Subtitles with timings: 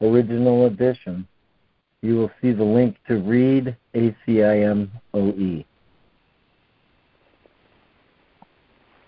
[0.00, 1.26] original edition,
[2.02, 5.64] you will see the link to read ACIMOE.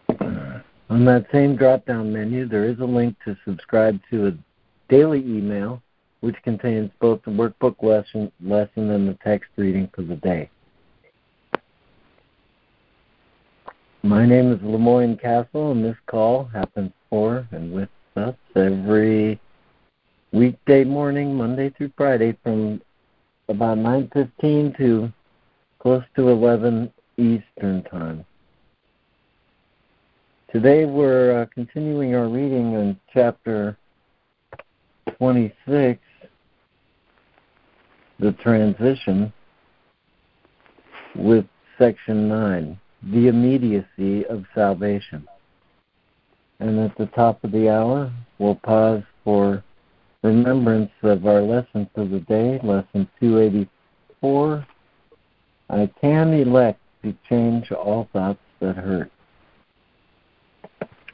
[0.88, 4.32] On that same drop down menu, there is a link to subscribe to a
[4.88, 5.82] daily email
[6.20, 10.48] which contains both the workbook lesson, lesson and the text reading for the day.
[14.02, 19.40] My name is Lemoyne Castle, and this call happens for and with us every
[20.36, 22.82] weekday morning, Monday through Friday, from
[23.48, 25.10] about 9:15 to
[25.78, 28.22] close to 11 Eastern Time.
[30.52, 33.78] Today we're uh, continuing our reading in chapter
[35.16, 36.00] 26,
[38.18, 39.32] the transition,
[41.14, 41.46] with
[41.78, 45.26] section 9, the immediacy of salvation.
[46.60, 49.62] And at the top of the hour, we'll pause for
[50.22, 54.66] remembrance of our lesson for the day, lesson 284.
[55.68, 59.10] I can elect to change all thoughts that hurt.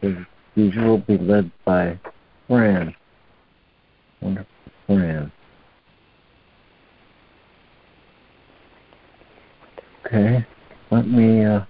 [0.03, 0.13] As
[0.55, 1.99] usual, be led by
[2.49, 2.95] Fran.
[4.21, 4.47] Wonderful
[4.87, 5.33] Fran.
[10.07, 10.47] Okay,
[10.91, 11.61] let me uh,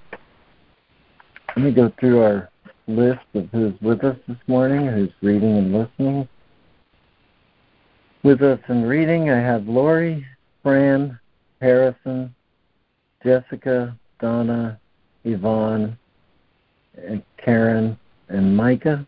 [1.54, 2.50] let me go through our
[2.88, 6.28] list of who's with us this morning, who's reading and listening.
[8.22, 10.24] With us in reading, I have Lori,
[10.62, 11.18] Fran,
[11.60, 12.32] Harrison,
[13.24, 14.78] Jessica, Donna,
[15.24, 15.98] Yvonne,
[16.96, 17.98] and Karen,
[18.28, 19.04] and Micah.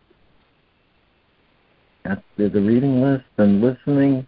[2.03, 4.27] After the reading list and listening,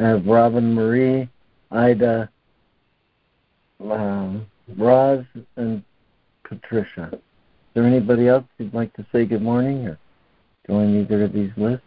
[0.00, 1.28] I have Robin Marie,
[1.70, 2.28] Ida,
[3.88, 5.84] um, Roz, and
[6.42, 7.10] Patricia.
[7.12, 7.20] Is
[7.74, 9.96] there anybody else you'd like to say good morning or
[10.66, 11.84] join either of these lists?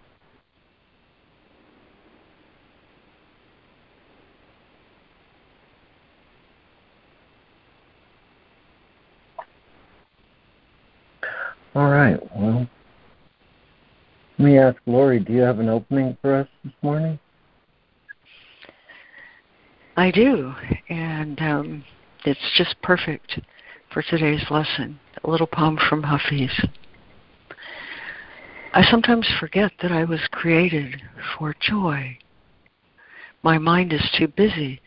[11.73, 12.19] All right.
[12.35, 12.67] Well,
[14.37, 17.17] let me ask Lori, do you have an opening for us this morning?
[19.95, 20.53] I do,
[20.89, 21.85] and um,
[22.25, 23.39] it's just perfect
[23.93, 24.99] for today's lesson.
[25.23, 26.51] A little poem from Hafiz.
[28.73, 31.01] I sometimes forget that I was created
[31.37, 32.17] for joy.
[33.43, 34.81] My mind is too busy.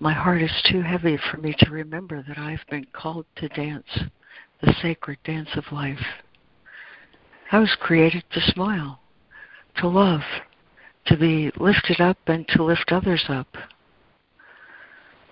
[0.00, 3.86] My heart is too heavy for me to remember that I've been called to dance
[4.62, 6.04] the sacred dance of life.
[7.52, 9.00] I was created to smile,
[9.76, 10.22] to love,
[11.06, 13.48] to be lifted up and to lift others up.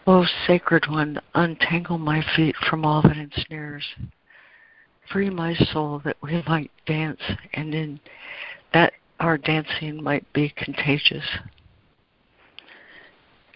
[0.06, 3.84] O sacred one, untangle my feet from all that ensnares.
[5.10, 7.20] Free my soul that we might dance,
[7.54, 8.00] and in
[8.72, 11.24] that our dancing might be contagious.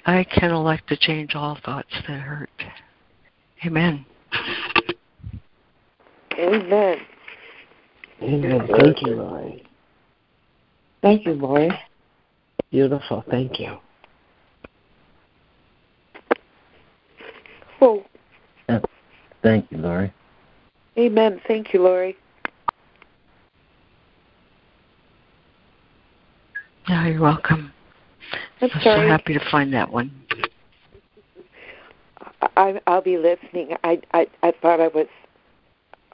[0.07, 2.51] I can elect to change all thoughts that hurt.
[3.67, 4.07] Amen.
[6.39, 6.99] Amen.
[8.23, 8.69] Amen.
[8.79, 9.65] Thank you, Lori.
[11.03, 11.71] Thank you, Lori.
[12.71, 13.25] Beautiful.
[13.31, 13.79] Thank you.
[17.81, 18.05] Oh.
[19.43, 20.13] Thank you, Lori.
[20.99, 21.41] Amen.
[21.47, 22.17] Thank you, Lori.
[26.89, 27.73] Yeah, you're welcome.
[28.61, 29.07] I'm I'm sorry.
[29.07, 30.11] so happy to find that one.
[32.57, 33.77] I, I'll be listening.
[33.85, 35.07] I, I, I thought I was,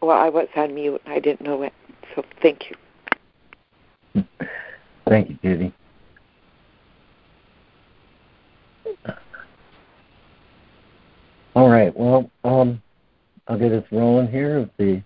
[0.05, 1.01] well, I was on mute.
[1.07, 1.73] I didn't know it.
[2.15, 4.25] So thank you.
[5.09, 5.75] Thank you, Judy.
[11.55, 11.95] All right.
[11.97, 12.83] Well, um,
[13.49, 15.03] I'll get us rolling here with the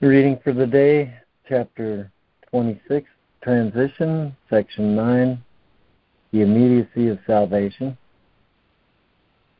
[0.00, 1.14] reading for the day,
[1.48, 2.10] chapter
[2.50, 3.08] 26,
[3.42, 5.42] transition, section 9,
[6.32, 7.96] the immediacy of salvation,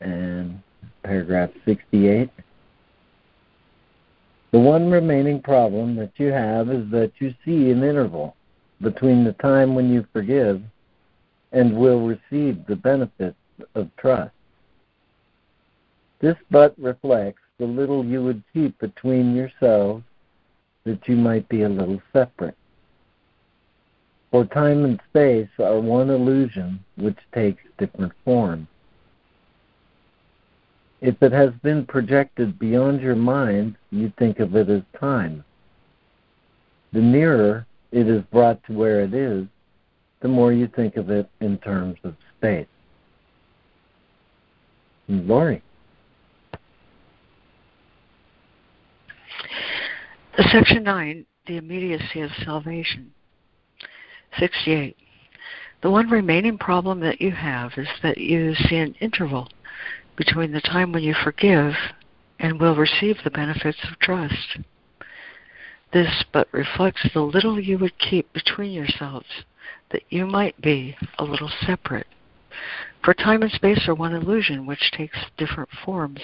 [0.00, 0.62] and
[1.02, 2.30] paragraph 68.
[4.54, 8.36] The one remaining problem that you have is that you see an interval
[8.80, 10.62] between the time when you forgive
[11.50, 13.36] and will receive the benefits
[13.74, 14.30] of trust.
[16.20, 20.04] This but reflects the little you would keep between yourselves
[20.84, 22.56] that you might be a little separate.
[24.30, 28.68] For time and space are one illusion which takes different forms.
[31.04, 35.44] If it has been projected beyond your mind, you think of it as time.
[36.94, 39.44] The nearer it is brought to where it is,
[40.22, 42.66] the more you think of it in terms of space.
[45.06, 45.62] Lori.
[50.50, 53.12] Section 9 The Immediacy of Salvation.
[54.38, 54.96] 68.
[55.82, 59.50] The one remaining problem that you have is that you see an interval
[60.16, 61.74] between the time when you forgive
[62.38, 64.58] and will receive the benefits of trust.
[65.92, 69.44] This but reflects the little you would keep between yourselves,
[69.90, 72.06] that you might be a little separate.
[73.04, 76.20] For time and space are one illusion which takes different forms.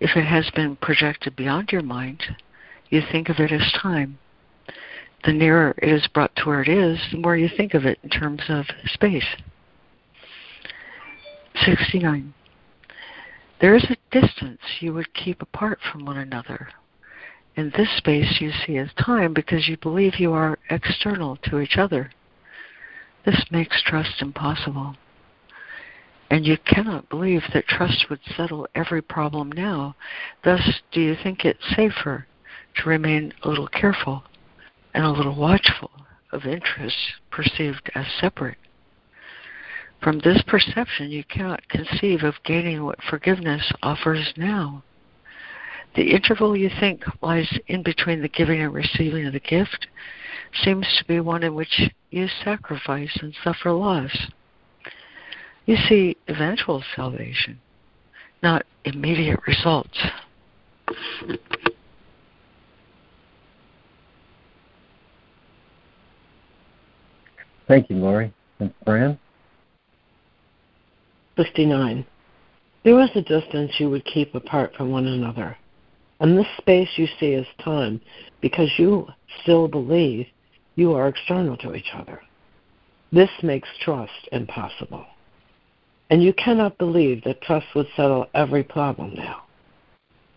[0.00, 2.22] If it has been projected beyond your mind,
[2.90, 4.18] you think of it as time.
[5.24, 7.98] The nearer it is brought to where it is, the more you think of it
[8.02, 9.24] in terms of space.
[11.64, 12.34] 69.
[13.64, 16.68] There is a distance you would keep apart from one another.
[17.56, 21.78] In this space you see as time because you believe you are external to each
[21.78, 22.10] other.
[23.24, 24.96] This makes trust impossible.
[26.28, 29.96] And you cannot believe that trust would settle every problem now.
[30.44, 32.26] Thus, do you think it safer
[32.76, 34.24] to remain a little careful
[34.92, 35.90] and a little watchful
[36.32, 38.58] of interests perceived as separate?
[40.04, 44.84] From this perception, you cannot conceive of gaining what forgiveness offers now.
[45.96, 49.86] The interval you think lies in between the giving and receiving of the gift
[50.62, 54.14] seems to be one in which you sacrifice and suffer loss.
[55.64, 57.58] You see eventual salvation,
[58.42, 59.98] not immediate results.
[67.66, 68.34] Thank you, Lori.
[68.60, 69.18] And Fran?
[71.36, 72.04] 59.
[72.84, 75.56] There is a distance you would keep apart from one another.
[76.20, 78.00] And this space you see as time
[78.40, 79.06] because you
[79.42, 80.26] still believe
[80.76, 82.20] you are external to each other.
[83.12, 85.06] This makes trust impossible.
[86.10, 89.42] And you cannot believe that trust would settle every problem now.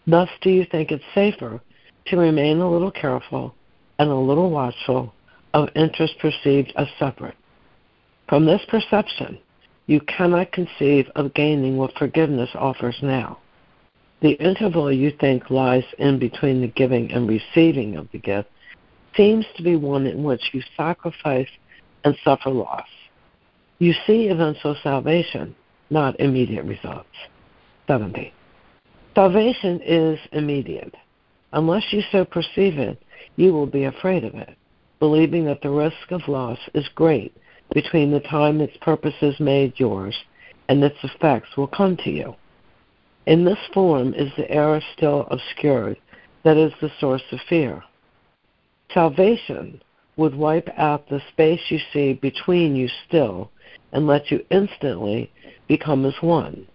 [0.05, 1.61] Thus, do you think it safer
[2.05, 3.53] to remain a little careful
[3.99, 5.13] and a little watchful
[5.53, 7.35] of interests perceived as separate?
[8.29, 9.39] From this perception,
[9.88, 13.39] you cannot conceive of gaining what forgiveness offers now.
[14.22, 18.50] The interval you think lies in between the giving and receiving of the gift
[19.16, 21.50] seems to be one in which you sacrifice
[22.04, 22.88] and suffer loss.
[23.80, 25.56] You see eventual salvation,
[25.90, 27.07] not immediate results.
[27.88, 28.33] 70.
[29.16, 30.94] Salvation is immediate.
[31.54, 33.01] Unless you so perceive it,
[33.38, 34.57] you will be afraid of it,
[35.00, 37.33] believing that the risk of loss is great
[37.74, 40.16] between the time its purpose is made yours
[40.69, 42.36] and its effects will come to you.
[43.25, 45.98] In this form is the error still obscured
[46.44, 47.84] that is the source of fear.
[48.94, 49.81] Salvation
[50.16, 53.52] would wipe out the space you see between you still
[53.92, 55.31] and let you instantly
[55.68, 56.66] become as one.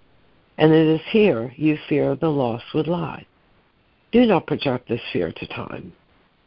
[0.58, 3.26] And it is here you fear the loss would lie.
[4.12, 5.92] Do not project this fear to time,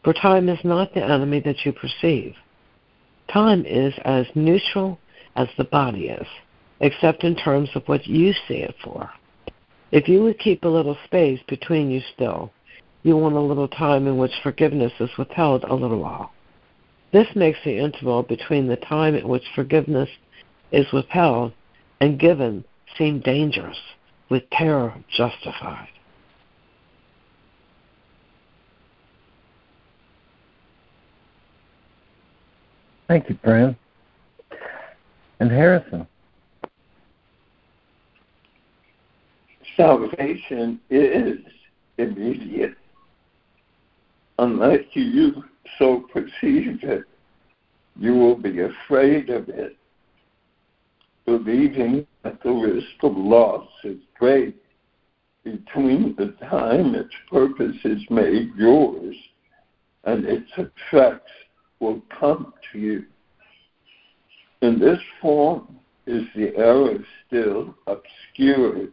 [0.03, 2.35] for time is not the enemy that you perceive.
[3.31, 4.99] Time is as neutral
[5.35, 6.27] as the body is,
[6.79, 9.09] except in terms of what you see it for.
[9.91, 12.51] If you would keep a little space between you still,
[13.03, 16.31] you want a little time in which forgiveness is withheld a little while.
[17.11, 20.09] This makes the interval between the time in which forgiveness
[20.71, 21.53] is withheld
[22.01, 22.65] and given
[22.97, 23.77] seem dangerous,
[24.29, 25.87] with terror justified.
[33.07, 33.75] Thank you, Fran.
[35.39, 36.07] And Harrison.
[39.77, 41.39] Salvation is
[41.97, 42.75] immediate
[44.39, 45.43] unless you
[45.77, 47.03] so perceive it.
[47.97, 49.77] You will be afraid of it,
[51.25, 54.55] believing that the risk of loss is great
[55.43, 59.15] between the time its purpose is made yours
[60.05, 61.31] and its effects
[61.85, 63.05] will come to you.
[64.61, 68.91] In this form is the error still obscured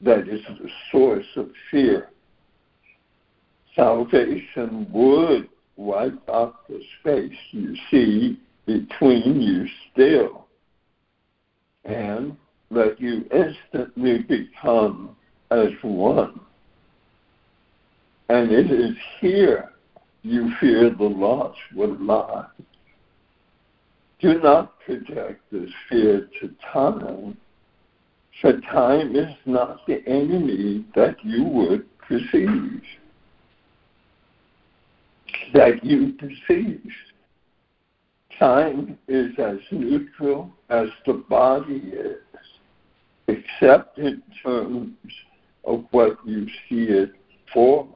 [0.00, 2.10] that is the source of fear.
[3.76, 10.46] Salvation would wipe out the space you see between you still
[11.84, 12.36] and
[12.70, 15.16] let you instantly become
[15.50, 16.40] as one.
[18.28, 19.72] And it is here
[20.22, 22.46] you fear the loss would lie.
[24.20, 27.36] Do not project this fear to time,
[28.40, 32.82] for time is not the enemy that you would perceive.
[35.54, 36.90] That you perceive.
[38.38, 42.16] Time is as neutral as the body is,
[43.28, 44.94] except in terms
[45.64, 47.12] of what you see it
[47.52, 47.88] for.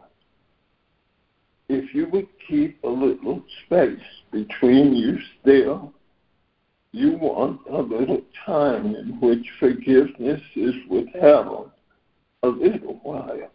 [1.74, 5.94] If you would keep a little space between you still,
[6.90, 11.70] you want a little time in which forgiveness is withheld,
[12.42, 13.48] a little while.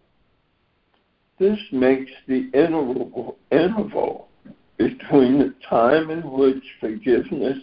[1.37, 4.29] This makes the interval, interval
[4.77, 7.59] between the time in which forgiveness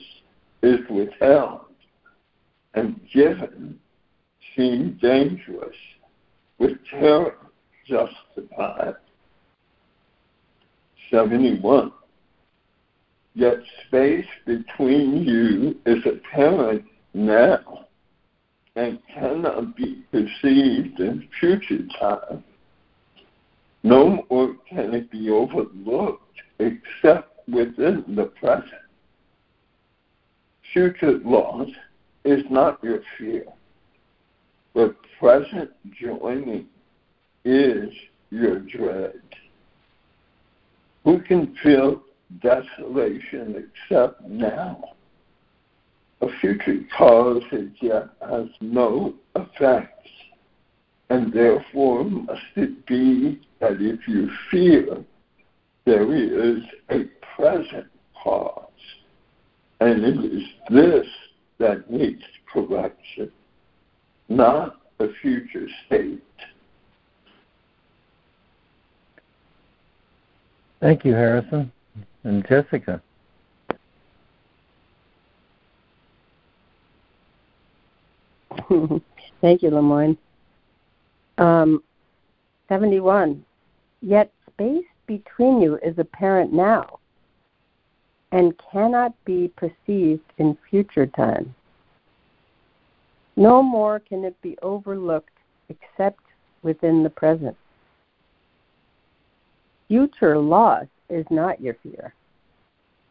[0.62, 1.62] is withheld
[2.74, 3.80] and given
[4.54, 5.76] seem dangerous,
[6.58, 7.38] with terror
[7.88, 8.94] justified.
[11.10, 11.92] 71.
[13.34, 13.56] Yet
[13.86, 16.84] space between you is apparent
[17.14, 17.86] now
[18.76, 22.44] and cannot be perceived in future time.
[23.82, 28.70] No more can it be overlooked except within the present.
[30.72, 31.68] Future loss
[32.24, 33.44] is not your fear,
[34.74, 36.66] but present joining
[37.44, 37.90] is
[38.30, 39.20] your dread.
[41.04, 42.02] Who can feel
[42.40, 44.82] desolation except now?
[46.22, 50.08] A future cause as yet has no effects,
[51.10, 55.04] and therefore must it be that if you fear,
[55.84, 57.04] there is a
[57.36, 57.86] present
[58.22, 58.64] cause,
[59.80, 61.06] and it is this
[61.58, 63.30] that needs correction,
[64.30, 66.22] not a future state.
[70.84, 71.72] Thank you, Harrison.
[72.24, 73.00] And Jessica.
[79.40, 80.18] Thank you, Lemoyne.
[81.38, 81.82] Um,
[82.68, 83.42] 71.
[84.02, 86.98] Yet space between you is apparent now
[88.32, 91.54] and cannot be perceived in future time.
[93.36, 95.30] No more can it be overlooked
[95.70, 96.20] except
[96.62, 97.56] within the present.
[99.88, 102.14] Future loss is not your fear,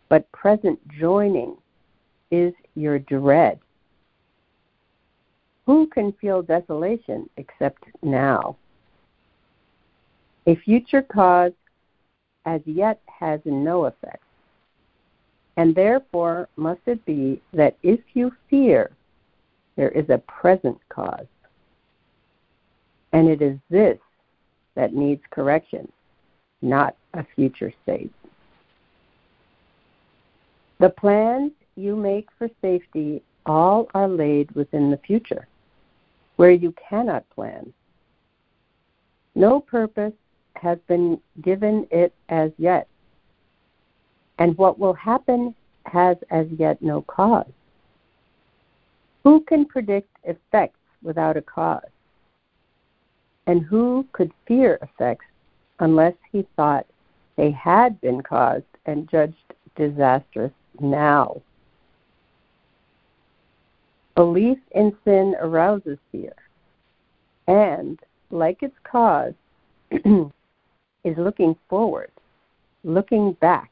[0.10, 1.56] but present joining
[2.32, 3.60] is your dread.
[5.66, 8.58] Who can feel desolation except now?
[10.46, 11.54] A future cause
[12.46, 14.24] as yet has no effect,
[15.56, 18.92] and therefore must it be that if you fear,
[19.76, 21.28] there is a present cause.
[23.14, 24.00] And it is this
[24.76, 25.90] that needs correction,
[26.64, 28.12] not a future state.
[30.80, 35.48] The plans you make for safety all are laid within the future,
[36.38, 37.74] where you cannot plan.
[39.36, 40.14] No purpose
[40.56, 42.88] has been given it as yet,
[44.40, 45.54] and what will happen
[45.86, 47.52] has as yet no cause.
[49.24, 51.82] Who can predict effects without a cause?
[53.48, 55.26] And who could fear effects
[55.84, 56.86] unless he thought
[57.36, 61.42] they had been caused and judged disastrous now?
[64.16, 66.34] Belief in sin arouses fear,
[67.48, 68.00] and,
[68.32, 69.34] like its cause,
[69.92, 72.12] is looking forward,
[72.86, 73.70] looking back,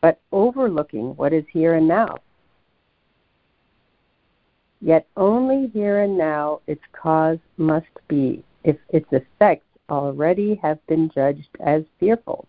[0.00, 2.18] but overlooking what is here and now.
[4.80, 11.10] Yet only here and now its cause must be if its effects already have been
[11.10, 12.46] judged as fearful.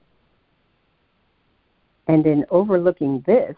[2.08, 3.56] And in overlooking this,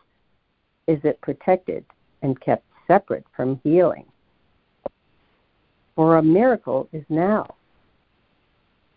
[0.87, 1.85] is it protected
[2.21, 4.05] and kept separate from healing?
[5.95, 7.55] For a miracle is now.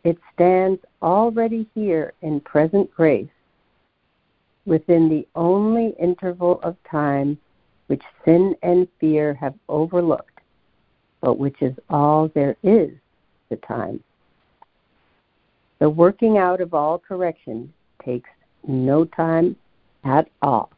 [0.04, 3.28] It stands already here in present grace
[4.64, 7.38] within the only interval of time
[7.86, 10.40] which sin and fear have overlooked,
[11.20, 12.90] but which is all there is
[13.48, 14.02] to time.
[15.78, 17.72] The working out of all correction
[18.04, 18.30] takes
[18.66, 19.56] no time
[20.04, 20.70] at all.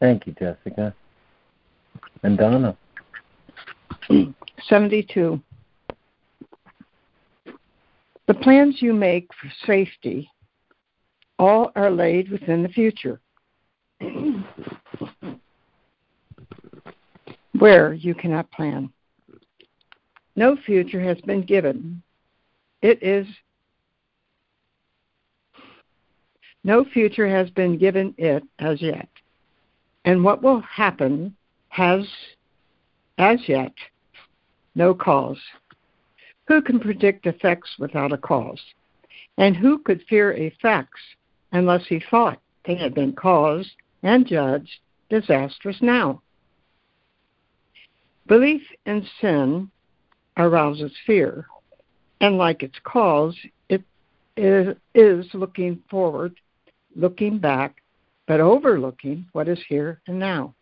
[0.00, 0.94] Thank you, Jessica.
[2.22, 2.76] And Donna.
[4.68, 5.40] 72.
[8.26, 10.30] The plans you make for safety
[11.38, 13.20] all are laid within the future.
[17.58, 18.92] Where you cannot plan.
[20.34, 22.02] No future has been given.
[22.80, 23.26] It is
[26.64, 29.08] No future has been given it as yet.
[30.04, 31.34] And what will happen
[31.68, 32.06] has,
[33.18, 33.72] as yet,
[34.74, 35.40] no cause.
[36.46, 38.60] Who can predict effects without a cause?
[39.38, 41.00] And who could fear effects
[41.50, 43.70] unless he thought they had been caused
[44.02, 46.22] and judged disastrous now?
[48.26, 49.70] Belief in sin
[50.36, 51.46] arouses fear,
[52.20, 53.36] and like its cause,
[53.68, 53.82] it
[54.94, 56.34] is looking forward,
[56.96, 57.82] looking back,
[58.26, 60.54] but overlooking what is here and now.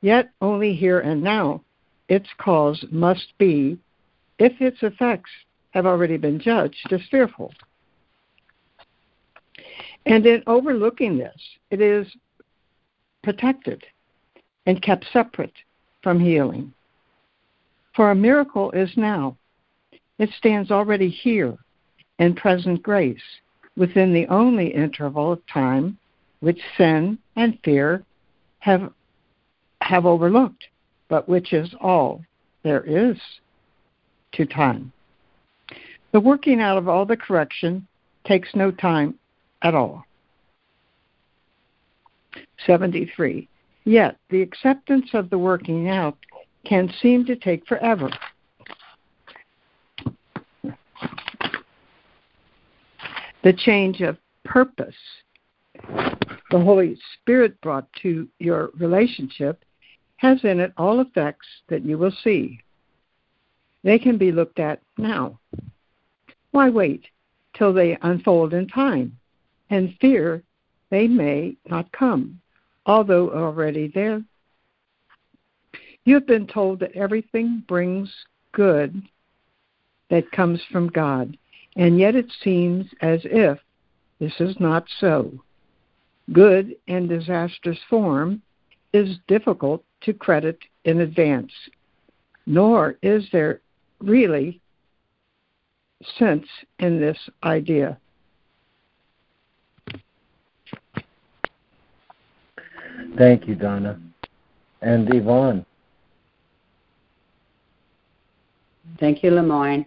[0.00, 1.62] Yet only here and now
[2.08, 3.78] its cause must be
[4.38, 5.30] if its effects
[5.70, 7.52] have already been judged as fearful.
[10.06, 11.40] And in overlooking this,
[11.70, 12.06] it is
[13.22, 13.84] protected
[14.66, 15.54] and kept separate
[16.02, 16.72] from healing.
[17.94, 19.36] For a miracle is now.
[20.18, 21.56] It stands already here
[22.18, 23.22] in present grace
[23.76, 25.98] within the only interval of time
[26.40, 28.04] which sin and fear
[28.60, 28.92] have,
[29.80, 30.64] have overlooked,
[31.08, 32.22] but which is all
[32.62, 33.16] there is
[34.32, 34.92] to time.
[36.12, 37.86] The working out of all the correction
[38.24, 39.18] takes no time
[39.62, 40.04] at all.
[42.66, 43.48] 73.
[43.84, 46.16] Yet the acceptance of the working out
[46.64, 48.10] can seem to take forever.
[53.42, 54.94] The change of purpose
[56.50, 59.64] the Holy Spirit brought to your relationship
[60.16, 62.60] has in it all effects that you will see.
[63.82, 65.40] They can be looked at now.
[66.52, 67.06] Why wait
[67.56, 69.16] till they unfold in time
[69.70, 70.42] and fear
[70.90, 72.42] they may not come?
[72.86, 74.22] although already there.
[76.04, 78.12] You have been told that everything brings
[78.52, 79.02] good
[80.10, 81.36] that comes from God,
[81.76, 83.58] and yet it seems as if
[84.18, 85.32] this is not so.
[86.32, 88.42] Good in disastrous form
[88.92, 91.52] is difficult to credit in advance,
[92.46, 93.60] nor is there
[94.00, 94.60] really
[96.18, 96.46] sense
[96.78, 97.98] in this idea.
[103.16, 104.00] Thank you, Donna.
[104.80, 105.64] And Yvonne.
[108.98, 109.86] Thank you, Lemoyne.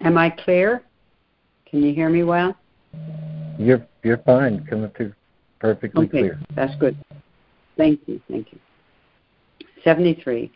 [0.00, 0.82] Am I clear?
[1.66, 2.56] Can you hear me well?
[3.58, 4.64] You're you're fine.
[4.66, 5.12] Coming through
[5.58, 6.40] perfectly okay, clear.
[6.54, 6.96] That's good.
[7.76, 8.20] Thank you.
[8.28, 8.58] Thank you.
[9.84, 10.50] 73.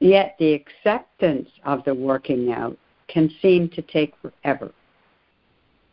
[0.00, 2.76] Yet the acceptance of the working out
[3.08, 4.72] can seem to take forever.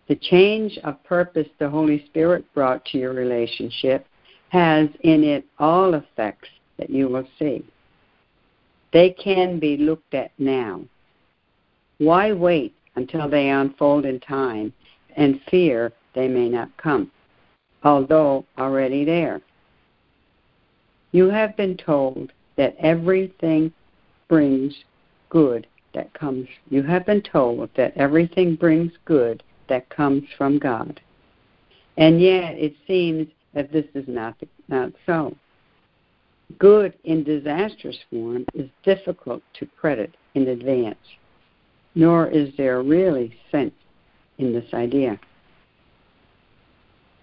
[0.08, 4.06] The change of purpose the Holy Spirit brought to your relationship
[4.50, 7.66] has in it all effects that you will see.
[8.92, 10.82] They can be looked at now.
[12.04, 14.74] Why wait until they unfold in time
[15.16, 17.10] and fear they may not come,
[17.82, 19.40] although already there?
[21.14, 23.72] You have been told that everything
[24.28, 24.74] brings
[25.30, 26.50] good that comes.
[26.70, 31.00] You have been told that everything brings good that comes from God.
[31.96, 34.36] And yet it seems that this is not,
[34.68, 35.34] not so.
[36.60, 40.98] Good in disastrous form is difficult to credit in advance,
[41.96, 43.74] nor is there really sense
[44.38, 45.20] in this idea.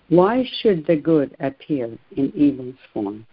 [0.08, 3.26] Why should the good appear in evil's form?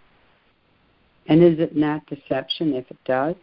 [1.27, 3.35] And is it not deception if it does?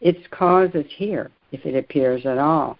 [0.00, 2.78] Its cause is here if it appears at all.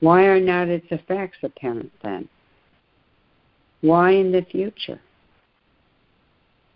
[0.00, 2.28] Why are not its effects apparent then?
[3.80, 5.00] Why in the future?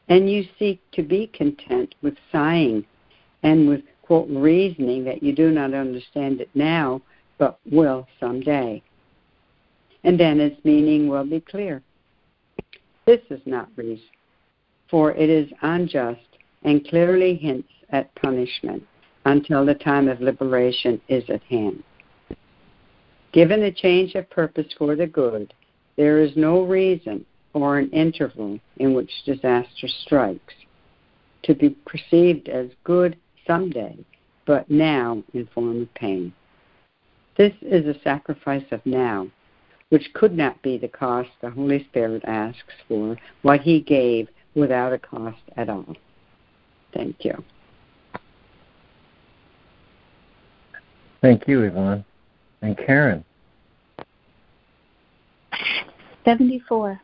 [0.08, 2.84] And you seek to be content with sighing
[3.42, 3.82] and with,
[4.28, 7.00] reasoning that you do not understand it now,
[7.38, 8.82] but will someday.
[10.04, 11.82] And then its meaning will be clear.
[13.06, 14.04] This is not reason,
[14.90, 16.20] for it is unjust
[16.62, 18.82] and clearly hints at punishment
[19.24, 21.82] until the time of liberation is at hand.
[23.32, 25.54] Given the change of purpose for the good,
[25.96, 30.54] there is no reason or an interval in which disaster strikes
[31.42, 33.16] to be perceived as good
[33.50, 33.96] someday,
[34.46, 36.32] but now in form of pain.
[37.36, 39.26] This is a sacrifice of now,
[39.88, 44.92] which could not be the cost the Holy Spirit asks for, what He gave without
[44.92, 45.96] a cost at all.
[46.94, 47.42] Thank you.
[51.20, 52.04] Thank you, Yvonne.
[52.62, 53.24] And Karen.
[56.24, 57.00] 74.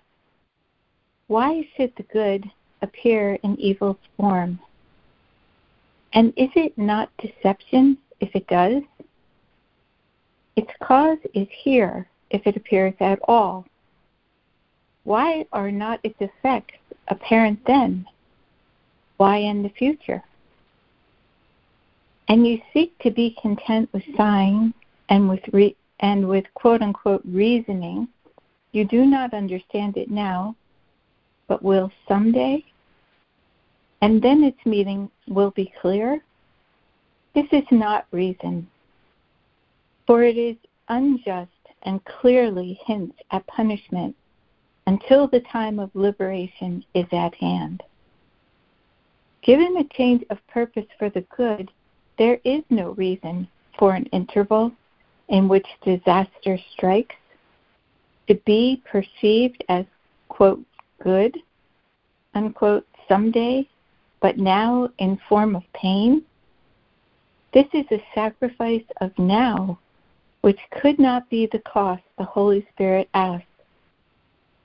[1.28, 2.44] Why should the good
[2.82, 4.60] appear in evil's form?
[6.16, 8.82] And is it not deception if it does?
[10.56, 13.66] Its cause is here if it appears at all?
[15.04, 18.06] Why are not its effects apparent then?
[19.18, 20.24] Why in the future?
[22.28, 24.72] And you seek to be content with sighing
[25.10, 28.08] and with re- and with quote unquote reasoning.
[28.72, 30.56] You do not understand it now,
[31.46, 32.64] but will someday.
[34.00, 36.22] And then its meaning will be clear.
[37.34, 38.68] This is not reason,
[40.06, 40.56] for it is
[40.88, 41.50] unjust
[41.82, 44.16] and clearly hints at punishment
[44.86, 47.82] until the time of liberation is at hand.
[49.42, 51.70] Given a change of purpose for the good,
[52.18, 54.72] there is no reason for an interval
[55.28, 57.16] in which disaster strikes
[58.28, 59.84] to be perceived as,
[60.28, 60.64] quote,
[61.02, 61.36] good,
[62.34, 63.68] unquote, someday,
[64.20, 66.22] but now in form of pain.
[67.52, 69.78] This is a sacrifice of now,
[70.40, 73.44] which could not be the cost the Holy Spirit asked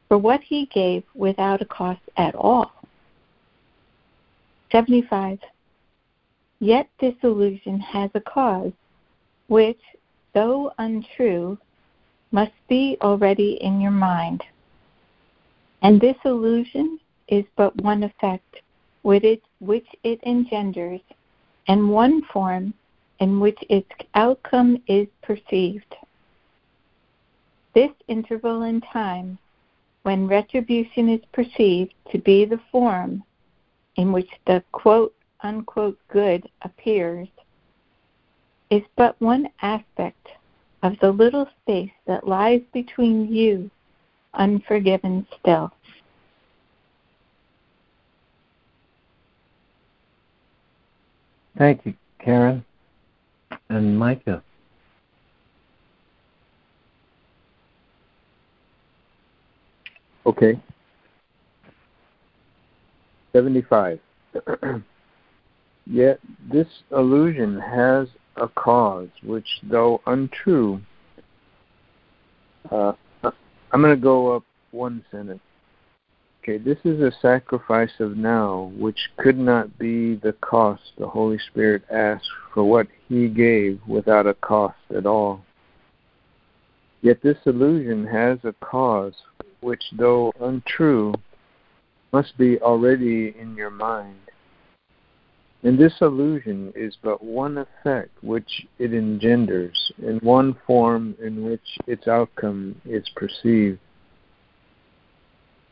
[0.07, 2.71] for what he gave without a cost at all.
[4.71, 5.39] 75.
[6.59, 8.73] Yet this illusion has a cause,
[9.47, 9.79] which,
[10.33, 11.57] though untrue,
[12.31, 14.43] must be already in your mind.
[15.81, 18.57] And this illusion is but one effect
[19.03, 21.01] which it, which it engenders,
[21.67, 22.73] and one form
[23.19, 25.95] in which its outcome is perceived.
[27.73, 29.37] This interval in time,
[30.03, 33.23] when retribution is perceived to be the form
[33.95, 37.27] in which the quote unquote good appears,
[38.69, 40.29] is but one aspect
[40.83, 43.69] of the little space that lies between you,
[44.33, 45.71] unforgiven still.
[51.57, 52.63] Thank you, Karen
[53.69, 54.41] and Micah.
[60.25, 60.59] Okay.
[63.33, 63.99] 75.
[65.87, 66.19] Yet
[66.51, 70.81] this illusion has a cause, which, though untrue,
[72.69, 75.41] uh, I'm going to go up one sentence.
[76.43, 81.37] Okay, this is a sacrifice of now, which could not be the cost the Holy
[81.37, 85.45] Spirit asked for what He gave without a cost at all.
[87.03, 89.13] Yet this illusion has a cause,
[89.59, 91.13] which, though untrue,
[92.11, 94.17] must be already in your mind.
[95.61, 101.77] And this illusion is but one effect which it engenders, and one form in which
[101.85, 103.77] its outcome is perceived.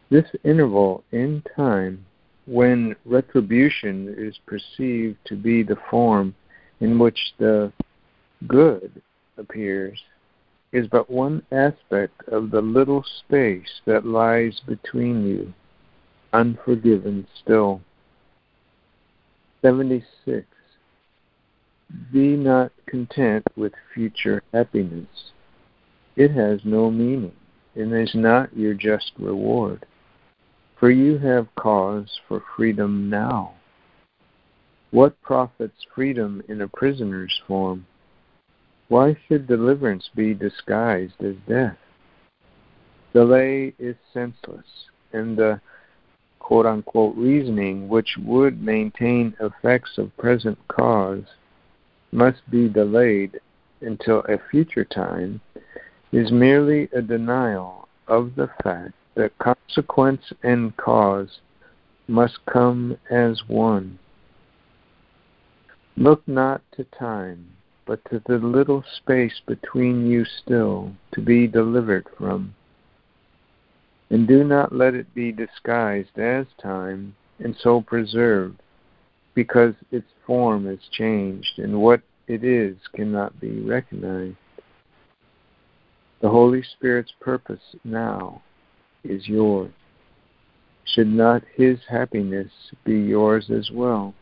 [0.09, 2.05] This interval in time,
[2.47, 6.33] when retribution is perceived to be the form
[6.79, 7.71] in which the
[8.47, 9.03] good
[9.37, 10.01] appears,
[10.71, 15.53] is but one aspect of the little space that lies between you,
[16.33, 17.81] unforgiven still.
[19.61, 20.45] 76.
[22.11, 25.31] Be not content with future happiness.
[26.15, 27.33] It has no meaning
[27.75, 29.85] and is not your just reward.
[30.79, 33.55] For you have cause for freedom now.
[34.91, 37.85] What profits freedom in a prisoner's form?
[38.87, 41.77] Why should deliverance be disguised as death?
[43.13, 44.65] Delay is senseless,
[45.11, 45.59] and the
[46.39, 51.25] quote unquote reasoning which would maintain effects of present cause
[52.13, 53.41] must be delayed
[53.81, 55.41] until a future time
[56.13, 61.41] is merely a denial of the fact that consequence and cause
[62.07, 63.99] must come as one.
[65.97, 67.45] Look not to time,
[67.85, 72.55] but to the little space between you still to be delivered from
[74.09, 78.61] and do not let it be disguised as time and so preserved,
[79.35, 84.37] because its form is changed and what it is cannot be recognized.
[86.21, 88.41] The Holy Spirit's purpose now
[89.03, 89.71] is yours.
[90.85, 92.51] Should not His happiness
[92.83, 94.13] be yours as well?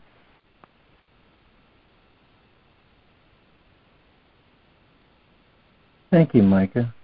[6.10, 6.94] Thank you, Micah.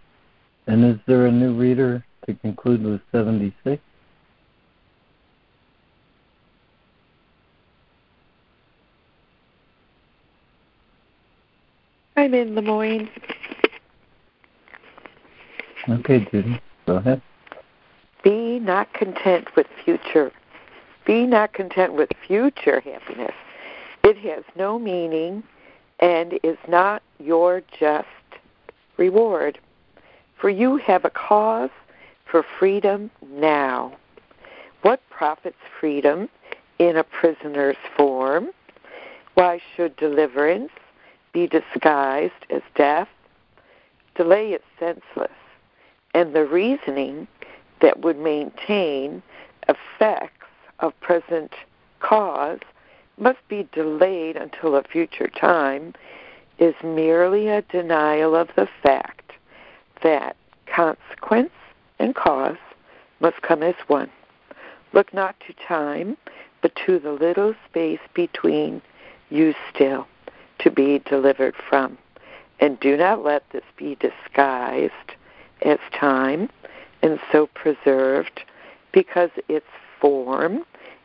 [0.67, 3.83] And is there a new reader to conclude with 76.
[12.17, 13.11] I'm in Lemoyne.
[15.89, 17.21] Okay, Judy, go ahead.
[18.55, 20.31] Be not content with future.
[21.05, 23.35] Be not content with future happiness.
[24.05, 25.43] It has no meaning
[25.99, 28.07] and is not your just
[28.97, 29.59] reward
[30.37, 31.71] For you have a cause
[32.27, 33.97] for freedom now.
[34.83, 36.29] What profits freedom
[36.79, 38.51] in a prisoner's form?
[39.35, 40.71] Why should deliverance
[41.33, 43.09] be disguised as death?
[44.14, 45.33] Delay is senseless,
[46.14, 47.27] and the reasoning
[47.81, 49.23] that would maintain
[49.69, 50.47] effects
[50.81, 51.53] of present
[52.01, 52.61] cause
[53.19, 55.95] must be delayed until a future time
[56.59, 59.33] is merely a denial of the fact
[60.03, 61.51] that consequence
[61.99, 62.57] and cause
[63.21, 64.11] must come as one.
[64.93, 66.17] Look not to time,
[66.63, 68.83] but to the little space between
[69.31, 70.07] you still
[70.61, 71.99] to be delivered from.
[72.61, 74.93] And do not let this be disguised
[75.63, 76.49] as time
[77.05, 78.40] and so preserved
[78.93, 79.67] because its
[80.01, 80.62] form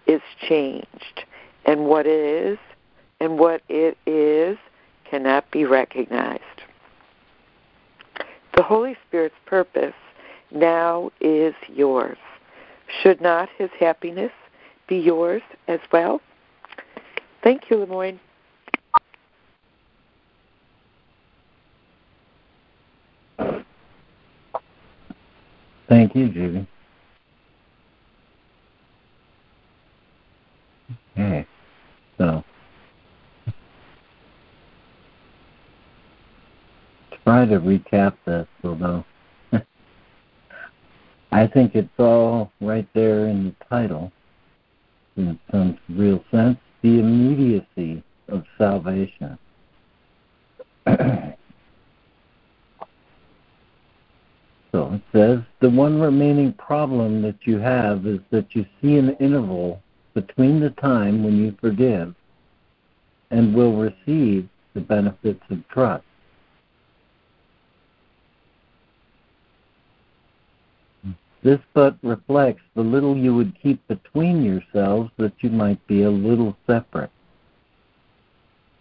[0.08, 1.26] is changed
[1.66, 2.58] and what is
[3.20, 4.58] and what it is
[5.04, 6.42] cannot be recognized.
[8.56, 9.94] The Holy Spirit's purpose
[10.52, 12.18] now is yours.
[13.04, 14.32] Should not his happiness
[14.88, 16.22] be yours as well?
[17.44, 18.22] Thank you, Lemoyne.
[25.90, 26.68] Thank you, Judy.
[31.14, 31.48] Okay,
[32.20, 32.44] so
[37.24, 39.04] try to recap this, although
[41.32, 44.12] I think it's all right there in the title
[45.18, 49.38] in some real sense the immediacy of salvation.
[54.72, 59.16] so it says the one remaining problem that you have is that you see an
[59.16, 59.82] interval
[60.14, 62.14] between the time when you forgive
[63.32, 66.04] and will receive the benefits of trust.
[71.42, 76.10] This but reflects the little you would keep between yourselves that you might be a
[76.10, 77.12] little separate.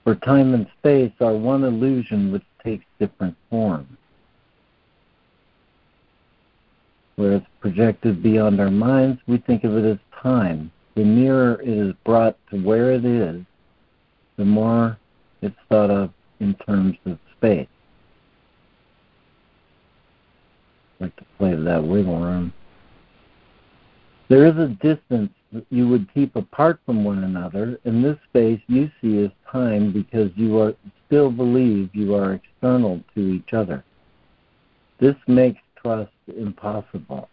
[0.02, 3.97] For time and space are one illusion which takes different forms.
[7.18, 10.70] Where it's projected beyond our minds, we think of it as time.
[10.94, 13.42] The nearer it is brought to where it is,
[14.36, 14.96] the more
[15.42, 17.66] it's thought of in terms of space.
[21.00, 22.52] like to play that wiggle room.
[24.28, 27.78] There is a distance that you would keep apart from one another.
[27.84, 30.74] In this space, you see as time because you are,
[31.06, 33.84] still believe you are external to each other.
[35.00, 37.28] This makes trust impossible.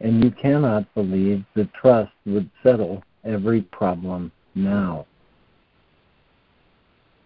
[0.00, 5.06] And you cannot believe that trust would settle every problem now.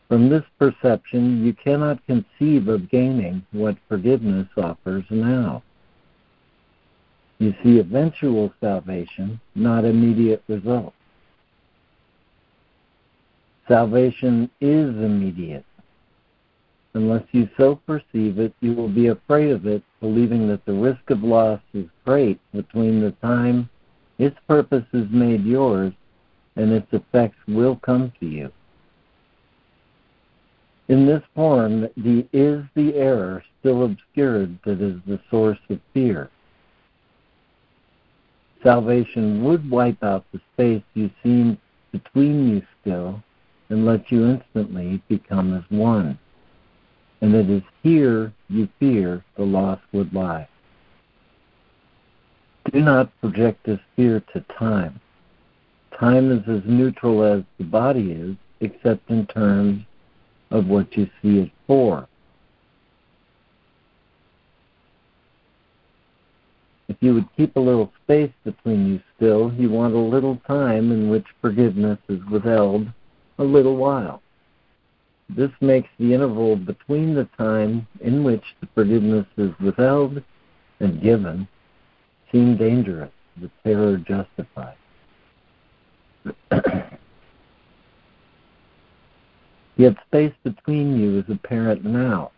[0.09, 5.62] From this perception, you cannot conceive of gaining what forgiveness offers now.
[7.39, 10.97] You see eventual salvation, not immediate results.
[13.69, 15.65] Salvation is immediate.
[16.97, 21.11] Unless you so perceive it, you will be afraid of it, believing that the risk
[21.11, 23.69] of loss is great between the time
[24.19, 25.93] its purpose is made yours
[26.57, 28.51] and its effects will come to you.
[30.89, 36.31] In this form, the is the error still obscured that is the source of fear.
[38.63, 41.59] Salvation would wipe out the space you seem
[41.93, 43.23] between you still
[43.69, 46.19] and let you instantly become as one.
[47.20, 50.48] And it is here you fear the loss would lie.
[52.72, 55.00] Do not project this fear to time.
[55.98, 59.85] Time is as neutral as the body is, except in terms
[60.50, 62.09] of what you see it for.
[66.88, 70.92] If you would keep a little space between you still, you want a little time
[70.92, 72.88] in which forgiveness is withheld,
[73.38, 74.22] a little while.
[75.29, 80.23] This makes the interval between the time in which the forgiveness is withheld
[80.81, 81.49] and given
[82.31, 83.11] seem dangerous,
[83.41, 84.77] the terror justified.
[89.77, 92.31] Yet space between you is apparent now.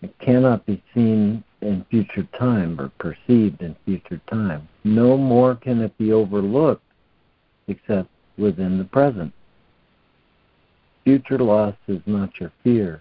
[0.00, 4.68] It cannot be seen in future time or perceived in future time.
[4.84, 6.84] No more can it be overlooked
[7.66, 9.32] except within the present.
[11.08, 13.00] Future loss is not your fear,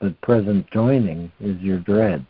[0.00, 2.26] but present joining is your dread.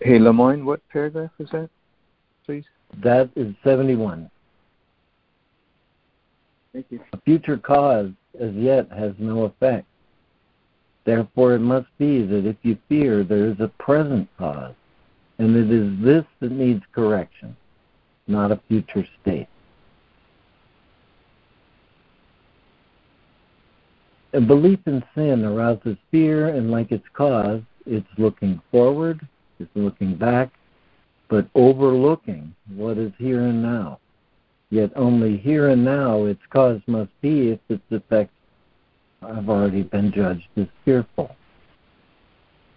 [0.00, 1.68] Hey, Lemoyne, what paragraph is that,
[2.46, 2.62] please?
[3.02, 4.30] That is 71.
[6.72, 7.00] Thank you.
[7.12, 9.88] A future cause as yet has no effect.
[11.04, 14.76] Therefore, it must be that if you fear, there is a present cause,
[15.38, 17.56] and it is this that needs correction,
[18.28, 19.48] not a future state.
[24.32, 29.26] A belief in sin arouses fear, and like its cause, it's looking forward,
[29.58, 30.50] it's looking back,
[31.28, 33.98] but overlooking what is here and now.
[34.70, 38.34] Yet only here and now its cause must be if its effects
[39.20, 41.34] have already been judged as fearful.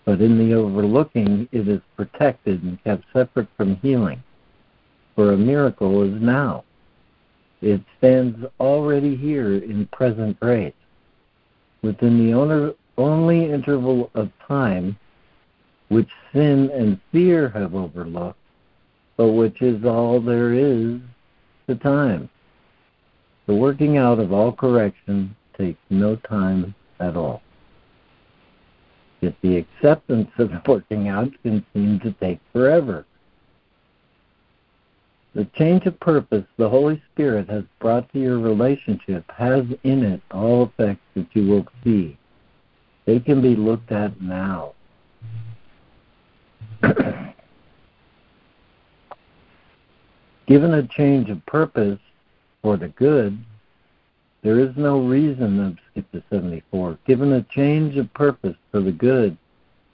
[0.06, 4.24] But in the overlooking, it is protected and kept separate from healing.
[5.16, 6.63] For a miracle is now.
[7.62, 10.74] It stands already here in present grace
[11.84, 14.98] within the only interval of time
[15.89, 18.39] which sin and fear have overlooked,
[19.15, 21.00] but which is all there is
[21.67, 22.30] to time.
[23.46, 27.41] The working out of all correction takes no time at all.
[29.22, 33.06] Yet the acceptance of working out can seem to take forever.
[35.36, 40.22] The change of purpose the Holy Spirit has brought to your relationship has in it
[40.32, 42.17] all effects that you will see.
[43.06, 44.74] They can be looked at now.
[50.46, 52.00] Given a change of purpose
[52.62, 53.43] for the good,
[54.43, 57.00] there is no reason, of skip to 74.
[57.08, 59.36] Given a change of purpose for the good,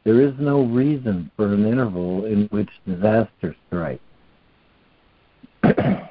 [0.04, 4.02] there is no reason for an interval in which disaster strikes.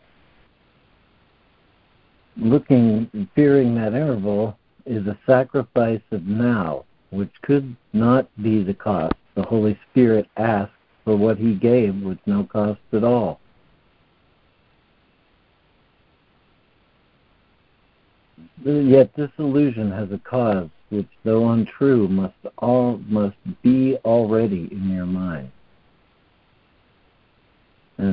[2.36, 4.56] looking, fearing that interval
[4.86, 9.14] is a sacrifice of now, which could not be the cost.
[9.34, 10.72] The Holy Spirit asked
[11.04, 13.40] for what he gave with no cost at all.
[18.64, 24.90] Yet this illusion has a cause which, though untrue, must all must be already in
[24.90, 25.50] your mind.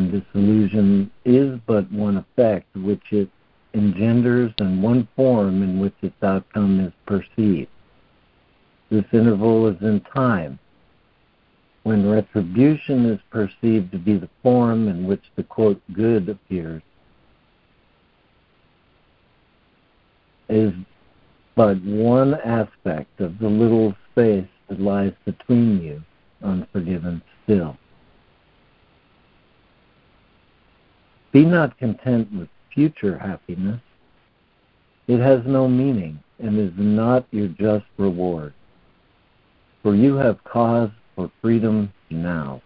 [0.06, 3.28] And this illusion is but one effect which it
[3.74, 7.72] engenders and one form in which its outcome is perceived.
[8.92, 10.60] This interval is in time,
[11.82, 16.84] when retribution is perceived to be the form in which the quote good appears,
[20.50, 20.72] is
[21.56, 26.04] but one aspect of the little space that lies between you,
[26.44, 27.76] unforgiven still.
[31.36, 33.82] Be not content with future happiness.
[35.10, 38.54] It has no meaning and is not your just reward.
[39.84, 42.62] For you have cause for freedom now.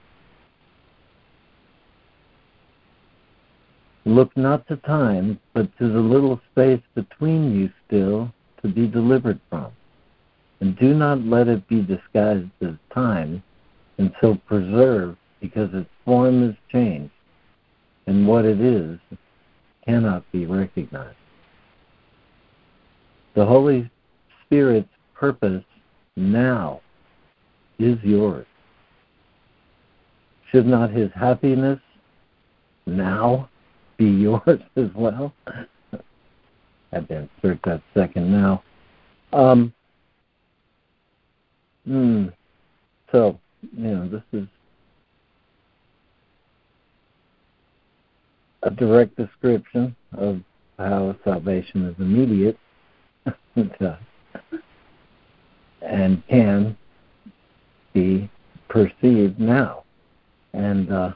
[4.05, 9.39] Look not to time, but to the little space between you still to be delivered
[9.49, 9.71] from.
[10.59, 13.41] And do not let it be disguised as time,
[13.97, 17.11] and so preserved because its form is changed,
[18.09, 18.99] and what it is
[19.85, 21.15] cannot be recognized.
[23.35, 23.87] The Holy
[24.43, 25.63] Spirit's purpose
[26.15, 26.81] now
[27.77, 28.47] is yours.
[30.51, 31.79] Should not his happiness
[32.87, 33.47] now
[33.97, 35.31] be yours as well?
[35.47, 35.61] I
[36.91, 38.63] had to insert that second now.
[39.31, 39.71] Um,
[41.85, 42.29] hmm,
[43.11, 43.39] so,
[43.77, 44.47] you know, this is
[48.63, 50.41] a direct description of
[50.77, 52.57] how salvation is immediate
[55.81, 56.77] and can
[57.93, 58.29] be
[58.67, 59.83] perceived now.
[60.53, 61.13] And uh,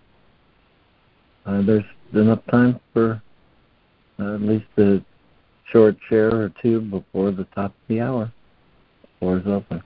[1.46, 3.22] uh, there's enough time for
[4.20, 5.04] uh, at least a
[5.72, 8.32] short share or two before the top of the hour.
[9.20, 9.84] Floor is open.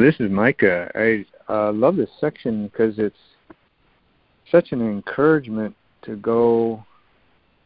[0.00, 0.90] This is Micah.
[0.94, 3.14] I uh, love this section because it's
[4.50, 6.82] such an encouragement to go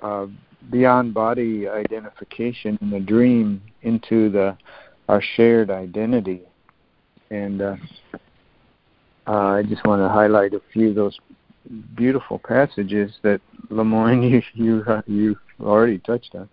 [0.00, 0.26] uh,
[0.68, 4.58] beyond body identification in the dream into the
[5.08, 6.42] our shared identity.
[7.30, 7.76] And uh,
[9.28, 11.16] uh, I just want to highlight a few of those
[11.94, 16.48] beautiful passages that LeMoyne you you uh, you already touched on.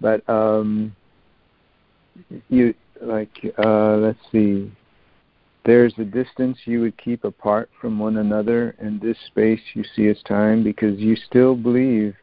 [0.00, 0.96] But um,
[2.48, 3.30] you like
[3.64, 4.72] uh, let's see
[5.64, 10.08] there's a distance you would keep apart from one another, and this space you see
[10.08, 12.14] as time because you still believe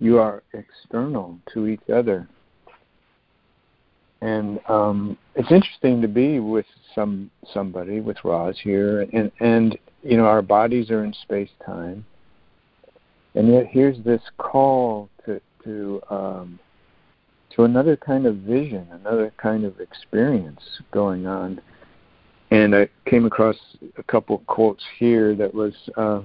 [0.00, 2.28] you are external to each other.
[4.20, 10.16] And um, it's interesting to be with some somebody with Roz here, and and you
[10.16, 12.04] know our bodies are in space time,
[13.34, 16.58] and yet here's this call to to um,
[17.54, 20.60] to another kind of vision, another kind of experience
[20.90, 21.60] going on.
[22.54, 23.56] And I came across
[23.98, 26.20] a couple of quotes here that was uh,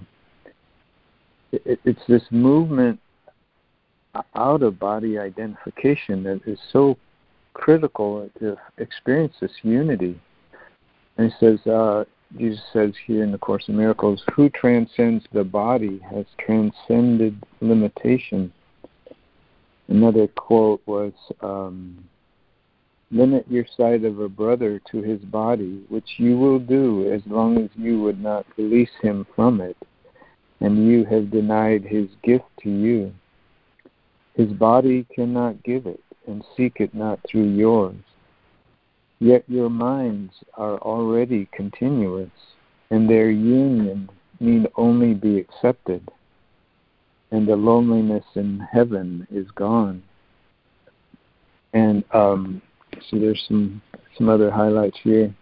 [1.52, 3.00] it, it's this movement
[4.36, 7.00] out of body identification that is so
[7.54, 10.22] critical to experience this unity.
[11.18, 12.06] And he says, uh,
[12.38, 18.54] Jesus says here in the Course in Miracles, who transcends the body has transcended limitation.
[19.88, 22.08] Another quote was, um,
[23.12, 27.58] limit your sight of a brother to his body, which you will do as long
[27.58, 29.78] as you would not release him from it,
[30.60, 33.12] and you have denied his gift to you.
[34.36, 37.96] His body cannot give it, and seek it not through yours.
[39.20, 42.30] Yet your minds are already continuous,
[42.90, 46.08] and their union need only be accepted,
[47.32, 50.02] and the loneliness in heaven is gone.
[51.74, 52.62] And um,
[53.10, 53.82] so there's some
[54.18, 55.34] some other highlights here.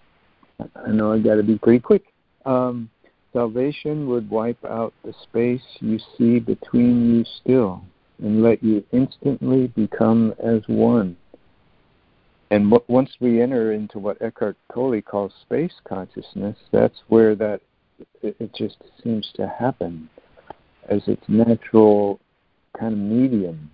[0.75, 2.03] I know I got to be pretty quick.
[2.45, 2.89] Um,
[3.33, 7.83] salvation would wipe out the space you see between you still
[8.19, 11.15] and let you instantly become as one.
[12.49, 17.61] And once we enter into what Eckhart Tolle calls space consciousness, that's where that
[18.21, 20.09] it, it just seems to happen
[20.87, 22.19] as its natural
[22.79, 23.69] kind of medium.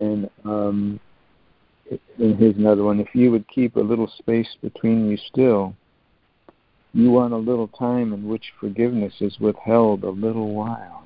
[0.00, 1.00] And um,
[2.18, 3.00] and here's another one.
[3.00, 5.74] If you would keep a little space between you still,
[6.94, 11.02] you want a little time in which forgiveness is withheld a little while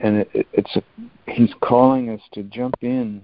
[0.00, 0.82] and it, it, it's a,
[1.30, 3.22] he's calling us to jump in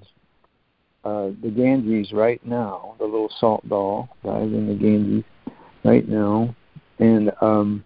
[1.04, 5.24] uh, the Ganges right now, the little salt doll dive in the Ganges
[5.84, 6.54] right now,
[6.98, 7.84] and um,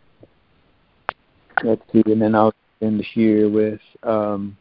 [1.64, 4.56] let's see, and then I'll end here with um,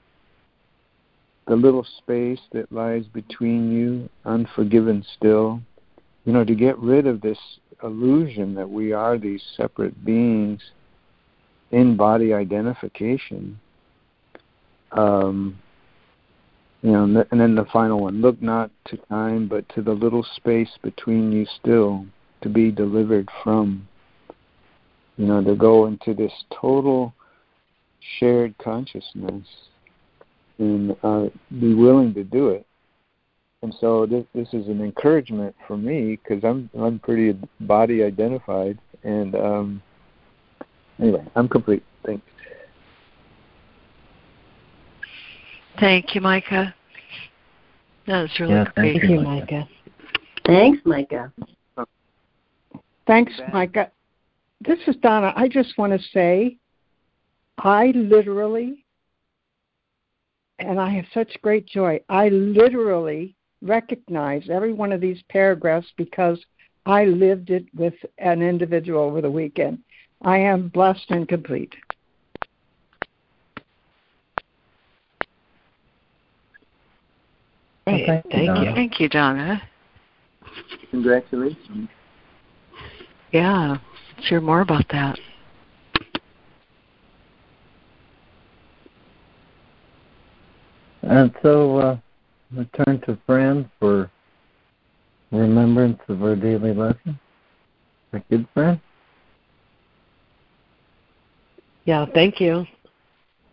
[1.47, 5.61] the little space that lies between you, unforgiven still.
[6.25, 7.37] You know, to get rid of this
[7.83, 10.61] illusion that we are these separate beings
[11.71, 13.59] in body identification
[14.95, 15.57] um,
[16.81, 20.25] you know, and then the final one: look not to time, but to the little
[20.35, 22.05] space between you still,
[22.41, 23.87] to be delivered from.
[25.17, 27.13] You know, to go into this total
[28.19, 29.47] shared consciousness
[30.57, 31.25] and uh,
[31.59, 32.65] be willing to do it.
[33.61, 38.77] And so this, this is an encouragement for me because I'm I'm pretty body identified,
[39.03, 39.81] and um,
[40.99, 41.83] anyway, I'm complete.
[42.05, 42.23] Thanks.
[45.79, 46.75] Thank you, Micah.
[48.07, 48.99] That was really yeah, great.
[48.99, 49.67] Thank you, Micah.
[50.45, 51.33] Thanks, Micah.
[53.07, 53.91] Thanks, Micah.
[54.61, 55.33] This is Donna.
[55.35, 56.57] I just want to say
[57.57, 58.84] I literally,
[60.59, 66.43] and I have such great joy, I literally recognize every one of these paragraphs because
[66.85, 69.79] I lived it with an individual over the weekend.
[70.21, 71.73] I am blessed and complete.
[77.87, 78.05] Great.
[78.07, 78.71] Thank, thank you.
[78.73, 79.61] Thank you, Donna.
[80.91, 81.89] Congratulations.
[83.31, 83.77] Yeah,
[84.15, 85.19] let's hear more about that.
[91.05, 91.97] And so, uh,
[92.55, 94.09] we turn to Fran for
[95.31, 97.19] remembrance of our daily lesson.
[98.13, 98.79] A good friend.
[101.85, 102.65] Yeah, thank you.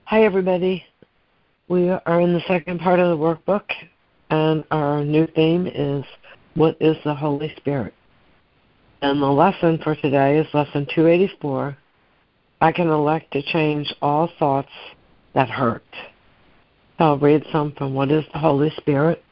[0.05, 0.82] Hi, everybody.
[1.68, 3.64] We are in the second part of the workbook,
[4.30, 6.05] and our new theme is
[6.55, 7.92] What is the Holy Spirit?
[9.03, 11.76] And the lesson for today is lesson 284
[12.62, 14.70] I can elect to change all thoughts
[15.34, 15.82] that hurt.
[17.03, 19.24] I'll read some from What is the Holy Spirit?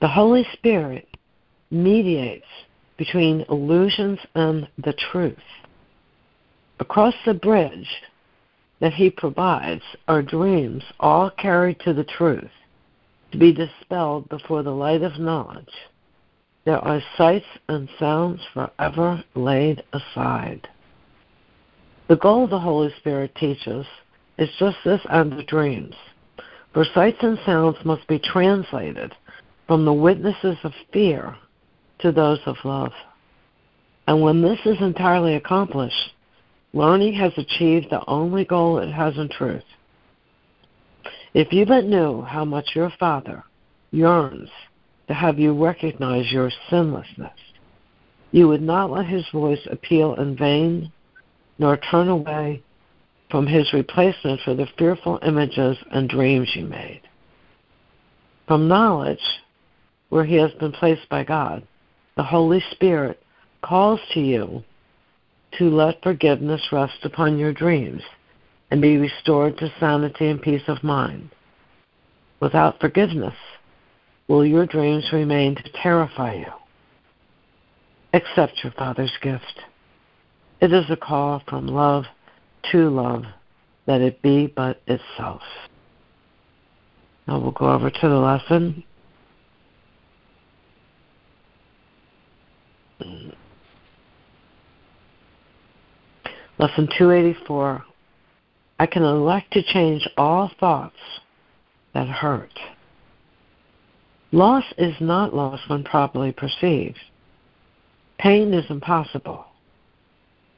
[0.00, 1.06] The Holy Spirit
[1.70, 2.46] mediates
[2.96, 5.36] between illusions and the truth.
[6.80, 8.00] Across the bridge
[8.80, 12.50] that he provides are dreams all carried to the truth
[13.32, 15.74] to be dispelled before the light of knowledge.
[16.64, 20.66] There are sights and sounds forever laid aside.
[22.08, 23.84] The goal the Holy Spirit teaches
[24.38, 25.94] is just this and the dreams.
[26.72, 29.14] For sights and sounds must be translated
[29.66, 31.36] from the witnesses of fear
[32.00, 32.92] to those of love.
[34.06, 36.12] And when this is entirely accomplished,
[36.72, 39.64] learning has achieved the only goal it has in truth.
[41.34, 43.42] If you but knew how much your Father
[43.90, 44.50] yearns
[45.08, 47.38] to have you recognize your sinlessness,
[48.32, 50.92] you would not let his voice appeal in vain,
[51.58, 52.62] nor turn away
[53.30, 57.02] from his replacement for the fearful images and dreams you made.
[58.46, 59.18] From knowledge,
[60.08, 61.66] where he has been placed by God,
[62.16, 63.20] the Holy Spirit
[63.62, 64.62] calls to you
[65.58, 68.02] to let forgiveness rest upon your dreams
[68.70, 71.30] and be restored to sanity and peace of mind.
[72.40, 73.34] Without forgiveness,
[74.28, 76.52] will your dreams remain to terrify you?
[78.12, 79.60] Accept your Father's gift.
[80.60, 82.04] It is a call from love
[82.72, 83.24] to love
[83.86, 85.42] that it be but itself.
[87.26, 88.84] Now we'll go over to the lesson.
[96.58, 97.84] Lesson 284.
[98.78, 100.96] I can elect to change all thoughts
[101.94, 102.52] that hurt.
[104.32, 106.98] Loss is not loss when properly perceived.
[108.18, 109.44] Pain is impossible.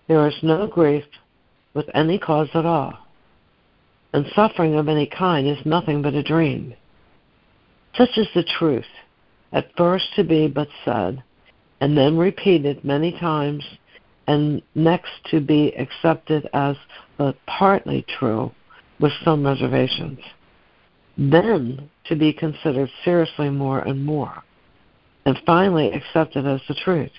[0.09, 1.05] There is no grief
[1.75, 2.95] with any cause at all.
[4.13, 6.75] And suffering of any kind is nothing but a dream.
[7.95, 8.87] Such is the truth,
[9.53, 11.23] at first to be but said,
[11.81, 13.65] and then repeated many times,
[14.27, 16.77] and next to be accepted as
[17.17, 18.53] but partly true,
[19.01, 20.19] with some reservations.
[21.17, 24.43] Then to be considered seriously more and more,
[25.25, 27.13] and finally accepted as the truth.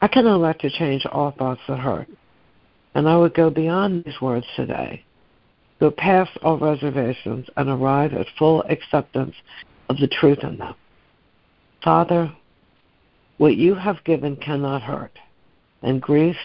[0.00, 2.08] I can elect to change all thoughts that hurt,
[2.94, 5.04] and I would go beyond these words today,
[5.80, 9.34] go past all reservations, and arrive at full acceptance
[9.88, 10.74] of the truth in them.
[11.82, 12.32] Father,
[13.38, 15.18] what you have given cannot hurt,
[15.82, 16.36] and grief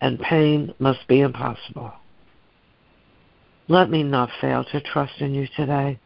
[0.00, 1.92] and pain must be impossible.
[3.68, 5.98] Let me not fail to trust in you today,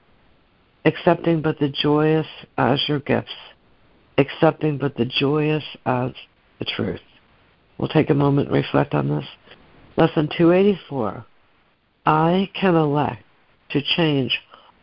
[0.84, 2.26] accepting but the joyous
[2.58, 3.34] as your gifts,
[4.18, 6.12] accepting but the joyous as
[6.58, 7.00] the truth.
[7.78, 9.26] We'll take a moment and reflect on this.
[9.96, 11.24] Lesson 284
[12.04, 13.22] I can elect
[13.70, 14.38] to change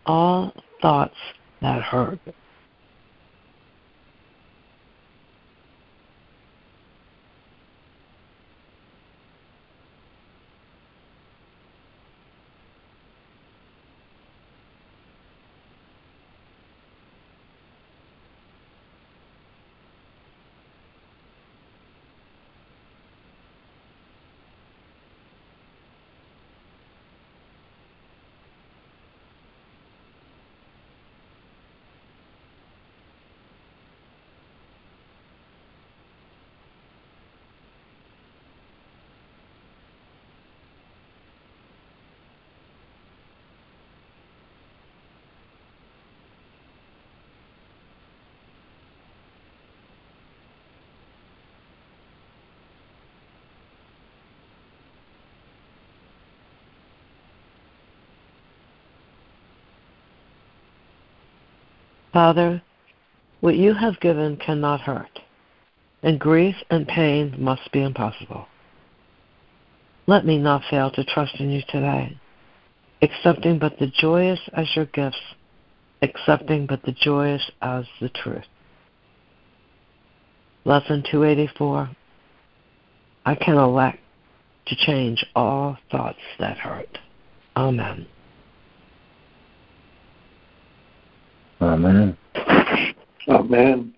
[0.06, 1.16] all thoughts
[1.62, 2.20] that hurt.
[62.14, 62.62] Father,
[63.42, 65.20] what you have given cannot hurt,
[66.04, 68.46] and grief and pain must be impossible.
[70.06, 72.16] Let me not fail to trust in you today,
[73.02, 75.18] accepting but the joyous as your gifts,
[76.04, 78.46] accepting but the joyous as the truth.
[80.66, 81.90] Lesson 284
[83.26, 84.00] I can elect
[84.68, 87.00] to change all thoughts that hurt.
[87.56, 88.06] Amen.
[91.64, 92.18] Amen.
[93.28, 93.94] Amen.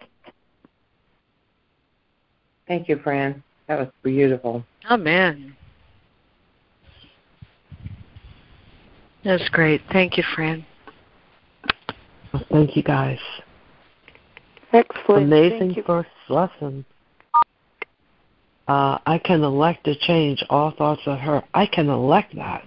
[2.68, 3.44] Thank you, Fran.
[3.68, 4.64] That was beautiful.
[4.90, 5.56] Amen.
[9.24, 9.82] That's great.
[9.92, 10.66] Thank you, Fran.
[12.52, 13.20] Thank you, guys.
[14.72, 15.26] Excellent.
[15.26, 15.84] Amazing Thank you.
[15.84, 16.86] first lesson.
[18.68, 21.44] Uh, I can elect to change all thoughts of her.
[21.54, 22.64] I can elect that.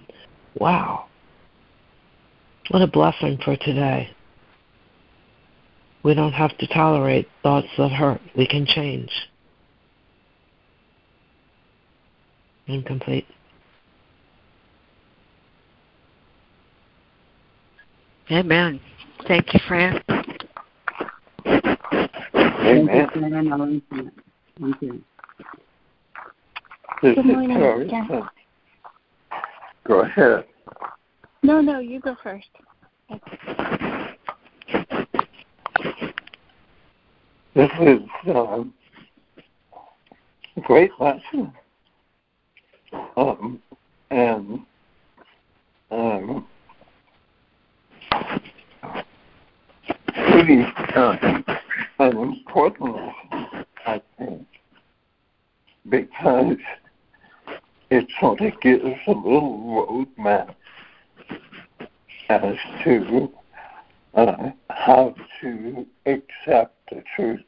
[0.55, 1.07] Wow.
[2.69, 4.09] What a blessing for today.
[6.03, 8.21] We don't have to tolerate thoughts that hurt.
[8.35, 9.11] We can change.
[12.67, 13.27] Incomplete.
[18.31, 18.79] Amen.
[19.27, 20.01] Thank you, Fran.
[22.35, 23.09] Amen.
[24.59, 25.03] Thank you.
[27.01, 27.91] Good morning, Terry.
[29.87, 30.45] Go ahead.
[31.41, 32.49] No, no, you go first.
[37.59, 38.63] This is a
[40.61, 41.51] great lesson.
[43.17, 43.61] Um,
[44.11, 44.61] and
[45.91, 46.47] um,
[50.13, 50.63] pretty
[50.95, 51.17] uh,
[51.99, 54.47] an important lesson, I think,
[55.89, 56.55] because
[57.89, 60.55] it sort of gives a little roadmap
[62.29, 62.55] as
[62.85, 63.29] to
[64.13, 67.41] uh, how to accept the truth.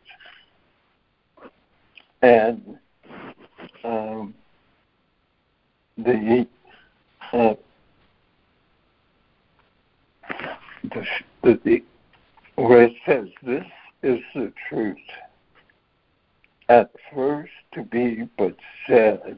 [2.22, 2.78] And
[3.84, 4.34] um,
[5.98, 6.48] the,
[7.34, 7.56] uh,
[10.84, 11.84] the, the
[12.56, 13.66] where it says this
[14.04, 14.98] is the truth.
[16.70, 18.56] At first to be but
[18.88, 19.38] said,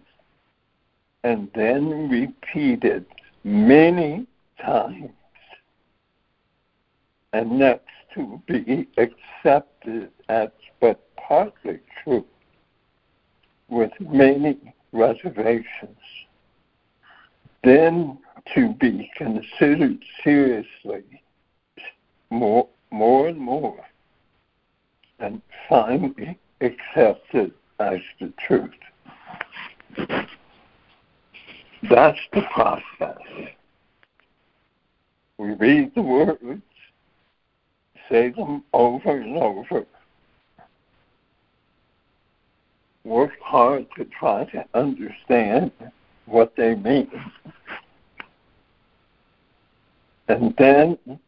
[1.23, 3.05] and then repeated
[3.43, 4.27] many
[4.61, 5.09] times,
[7.31, 10.49] and next to be accepted as
[10.79, 12.25] but partly true,
[13.69, 14.57] with many
[14.91, 15.97] reservations,
[17.63, 18.17] then
[18.53, 21.03] to be considered seriously
[22.29, 23.79] more, more and more,
[25.19, 28.71] and finally accepted as the truth.
[31.89, 33.17] That's the process.
[35.37, 36.61] We read the words,
[38.13, 39.87] say them over and over,
[43.03, 45.71] work hard to try to understand
[46.27, 47.09] what they mean.
[50.27, 51.19] And then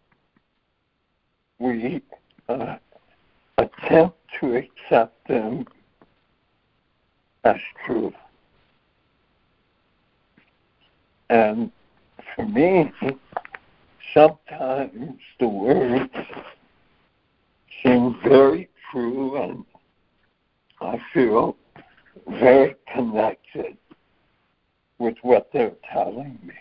[1.57, 2.03] we
[2.49, 2.75] uh,
[3.57, 5.65] attempt to accept them
[7.45, 8.13] as true.
[11.31, 11.71] And
[12.36, 12.91] for me,
[14.13, 16.13] sometimes the words
[17.86, 19.63] seem very true and
[20.81, 21.55] I feel
[22.27, 23.77] very connected
[24.97, 26.53] with what they're telling me.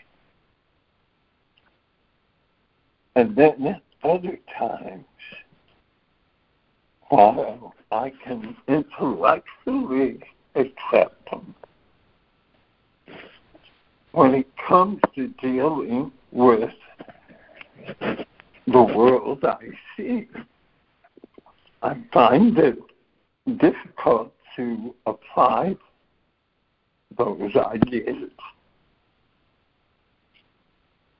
[3.16, 5.04] And then at other times,
[7.08, 10.18] while I can intellectually
[10.56, 11.54] accept them,
[14.12, 16.70] when it comes to dealing with
[18.66, 19.58] the world I
[19.96, 20.28] see,
[21.84, 22.78] I find it
[23.58, 25.76] difficult to apply
[27.18, 28.30] those ideas.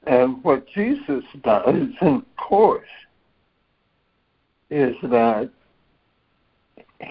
[0.06, 2.88] And what Jesus does, of course,
[4.70, 5.50] is that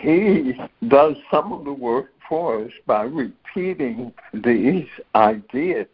[0.01, 0.53] he
[0.87, 5.87] does some of the work for us by repeating these ideas.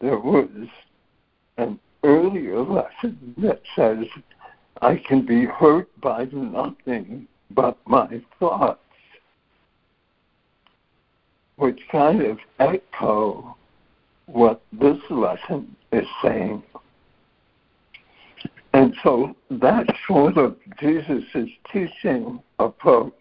[0.00, 0.48] There was
[1.58, 4.06] an earlier lesson that says,
[4.82, 8.80] I can be hurt by nothing but my thoughts,
[11.56, 13.56] which kind of echo
[14.26, 16.62] what this lesson is saying.
[18.72, 23.12] And so that sort of Jesus' teaching approach,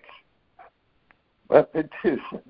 [1.49, 2.41] repetition,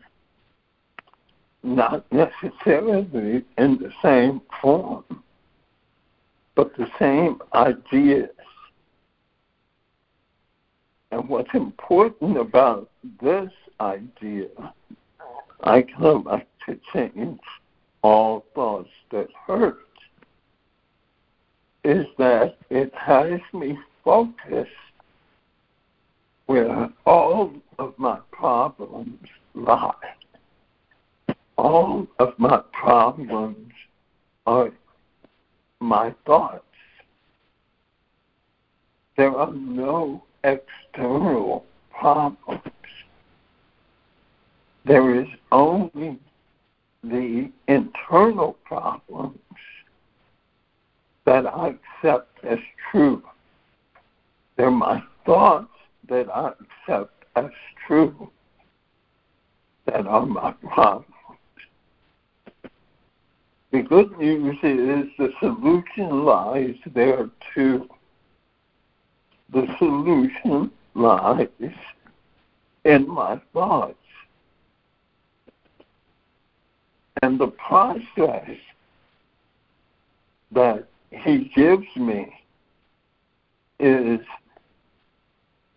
[1.64, 5.04] not necessarily in the same form,
[6.56, 8.30] but the same ideas.
[11.14, 12.90] And what's important about
[13.22, 14.48] this idea,
[15.64, 17.40] I come back to change
[18.02, 19.78] all thoughts that hurt
[21.84, 24.72] is that it has me focused
[26.48, 29.94] where all of my problems lie.
[31.60, 33.72] All of my problems
[34.48, 34.72] are
[35.80, 36.64] my thoughts.
[39.16, 42.62] There are no external problems.
[44.86, 46.20] There is only
[47.04, 49.40] the internal problems
[51.26, 52.60] that I accept as
[52.92, 53.24] true.
[54.56, 55.72] They're my thoughts
[56.10, 56.52] that I
[56.88, 57.50] accept as
[57.88, 58.30] true
[59.86, 61.08] that are my problems.
[63.72, 67.90] The good news is the solution lies there too.
[69.52, 71.48] The solution lies
[72.86, 73.96] in my thoughts.
[77.22, 78.58] And the process
[80.52, 82.34] that he gives me
[83.80, 84.20] is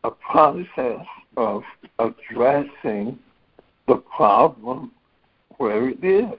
[0.04, 1.06] a process
[1.36, 1.62] of
[1.98, 3.18] addressing
[3.86, 4.92] the problem
[5.58, 6.38] where it is.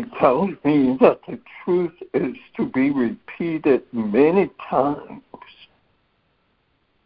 [0.00, 5.22] He tells me that the truth is to be repeated many times,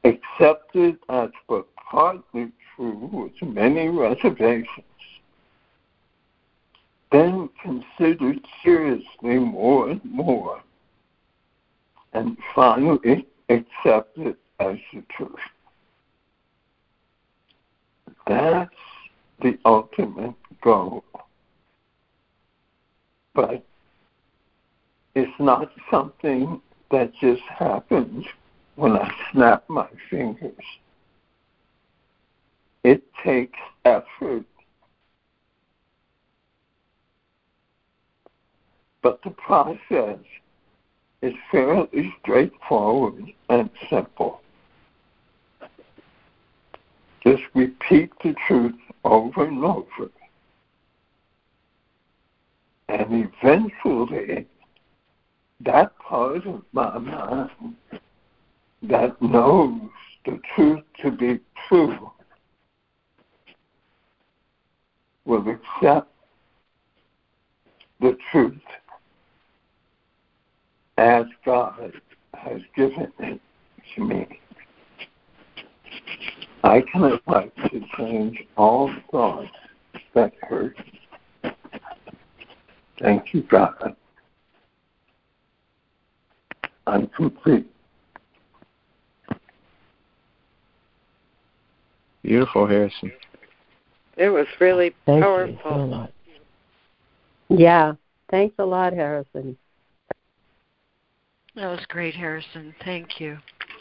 [0.04, 4.68] accepted as but partly true with many reservations,
[7.10, 10.60] then considered seriously more and more,
[12.12, 15.34] and finally accepted as the truth.
[18.26, 18.70] That's
[19.42, 21.02] the ultimate goal.
[23.34, 23.64] But
[25.14, 26.60] it's not something
[26.90, 28.24] that just happens
[28.76, 30.54] when I snap my fingers.
[32.84, 34.44] It takes effort.
[39.02, 40.18] But the process
[41.22, 44.40] is fairly straightforward and simple.
[47.22, 48.74] Just repeat the truth
[49.04, 50.10] over and over.
[52.94, 54.46] And eventually,
[55.62, 57.74] that part of my mind
[58.84, 59.80] that knows
[60.24, 62.12] the truth to be true
[65.24, 66.08] will accept
[68.00, 68.62] the truth
[70.96, 71.94] as God
[72.34, 73.40] has given it
[73.96, 74.40] to me.
[76.62, 79.50] I can elect to change all thoughts
[80.14, 80.76] that hurt.
[83.04, 83.94] Thank you, God.
[86.86, 87.66] I'm complete.
[92.22, 93.12] Beautiful, Harrison.
[94.16, 95.52] It was really Thank powerful.
[95.52, 96.12] you so much.
[97.50, 97.92] Yeah.
[98.30, 99.58] Thanks a lot, Harrison.
[101.56, 102.74] That was great, Harrison.
[102.86, 103.36] Thank you.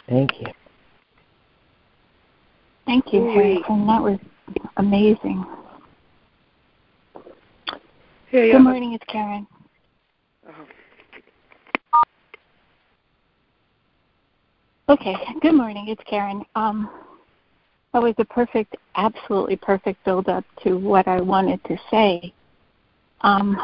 [0.10, 0.48] Thank you.
[2.86, 3.88] Thank you, Harrison.
[3.88, 4.20] That was
[4.76, 5.46] amazing.
[8.34, 9.46] Here you Good morning, it's Karen.
[10.48, 12.04] Oh,
[14.90, 15.14] Okay,
[15.44, 16.44] good morning, it's Karen.
[16.56, 16.90] Um,
[17.94, 22.34] that was a perfect, absolutely perfect build up to what I wanted to say.
[23.22, 23.56] Um,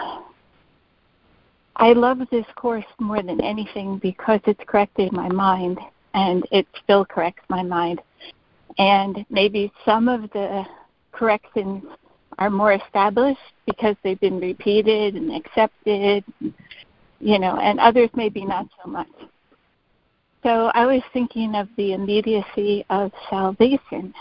[1.77, 5.79] I love this course more than anything because it's corrected my mind
[6.13, 8.01] and it still corrects my mind.
[8.77, 10.63] And maybe some of the
[11.11, 11.85] corrections
[12.39, 16.23] are more established because they've been repeated and accepted,
[17.19, 19.09] you know, and others maybe not so much.
[20.41, 24.13] So I was thinking of the immediacy of salvation.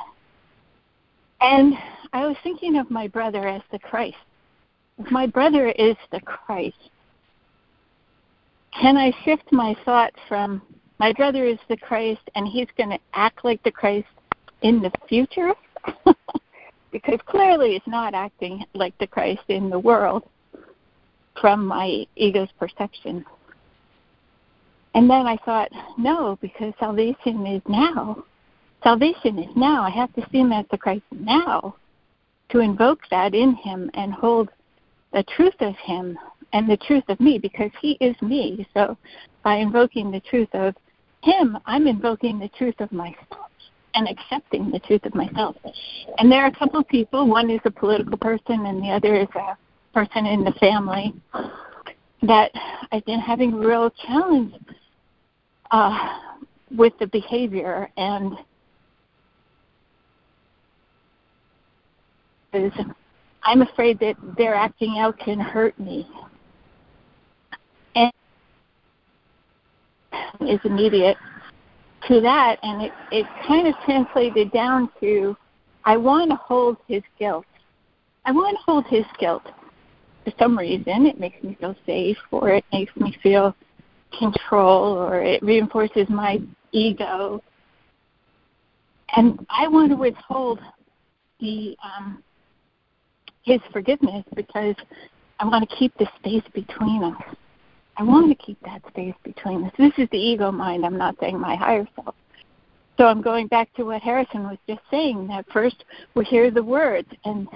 [1.41, 1.75] And
[2.13, 4.17] I was thinking of my brother as the Christ.
[4.99, 6.91] If my brother is the Christ,
[8.81, 10.61] can I shift my thought from
[10.99, 14.09] my brother is the Christ and he's going to act like the Christ
[14.63, 15.53] in the future?
[16.91, 20.25] because clearly it's not acting like the Christ in the world
[21.41, 23.25] from my ego's perception.
[24.95, 28.25] And then I thought, no, because salvation is now.
[28.83, 29.83] Salvation is now.
[29.83, 31.77] I have to see him as the Christ now
[32.51, 34.49] to invoke that in him and hold
[35.13, 36.19] the truth of him
[36.53, 38.67] and the truth of me because he is me.
[38.75, 38.97] So
[39.43, 40.75] by invoking the truth of
[41.23, 43.51] him, I'm invoking the truth of myself
[43.95, 45.57] and accepting the truth of myself.
[46.19, 47.27] And there are a couple of people.
[47.27, 49.57] One is a political person, and the other is a
[49.95, 51.15] person in the family
[52.23, 52.51] that
[52.93, 54.55] I've been having real challenge
[55.71, 56.19] uh,
[56.77, 58.35] with the behavior and
[62.53, 62.73] is
[63.45, 66.07] I'm afraid that their acting out can hurt me.
[67.95, 68.13] And
[70.41, 71.17] is immediate
[72.09, 75.37] to that and it, it kind of translated down to
[75.85, 77.47] I want to hold his guilt.
[78.25, 79.45] I want to hold his guilt.
[80.25, 83.55] For some reason it makes me feel safe or it makes me feel
[84.19, 86.39] control or it reinforces my
[86.73, 87.43] ego.
[89.17, 90.61] And I want to withhold
[91.41, 92.23] the um,
[93.43, 94.75] his forgiveness because
[95.41, 97.37] I want to keep the space between us.
[97.99, 99.73] I want to keep that space between us.
[99.77, 100.87] This is the ego mind.
[100.87, 102.15] I'm not saying my higher self.
[102.97, 105.27] So I'm going back to what Harrison was just saying.
[105.27, 105.85] That first
[106.15, 107.49] we hear the words and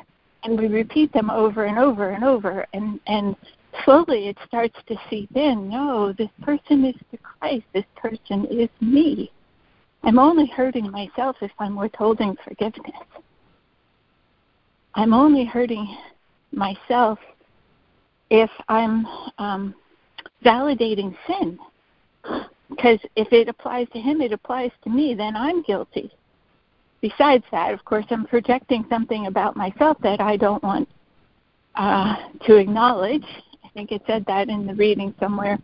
[0.44, 3.36] and we repeat them over and over and over and and
[3.84, 5.68] slowly it starts to seep in.
[5.68, 7.64] No, this person is the Christ.
[7.72, 9.30] This person is me.
[10.02, 12.92] I'm only hurting myself if I'm withholding forgiveness.
[14.94, 15.96] I'm only hurting
[16.52, 17.18] myself
[18.30, 19.06] if I'm
[19.38, 19.74] um,
[20.44, 21.58] validating sin.
[22.68, 26.10] Because if it applies to him, it applies to me, then I'm guilty.
[27.00, 30.88] Besides that, of course, I'm projecting something about myself that I don't want
[31.74, 32.16] uh,
[32.46, 33.26] to acknowledge.
[33.64, 35.58] I think it said that in the reading somewhere,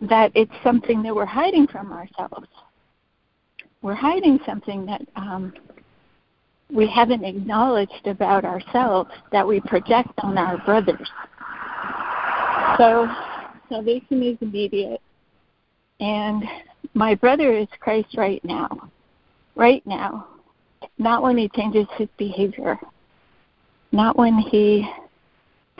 [0.00, 2.48] that it's something that we're hiding from ourselves.
[3.82, 5.52] We're hiding something that um,
[6.72, 11.08] we haven't acknowledged about ourselves that we project on our brothers.
[12.78, 13.08] So
[13.70, 15.00] salvation is immediate.
[16.00, 16.44] And
[16.94, 18.90] my brother is Christ right now.
[19.54, 20.26] Right now.
[20.98, 22.78] Not when he changes his behavior.
[23.92, 24.86] Not when he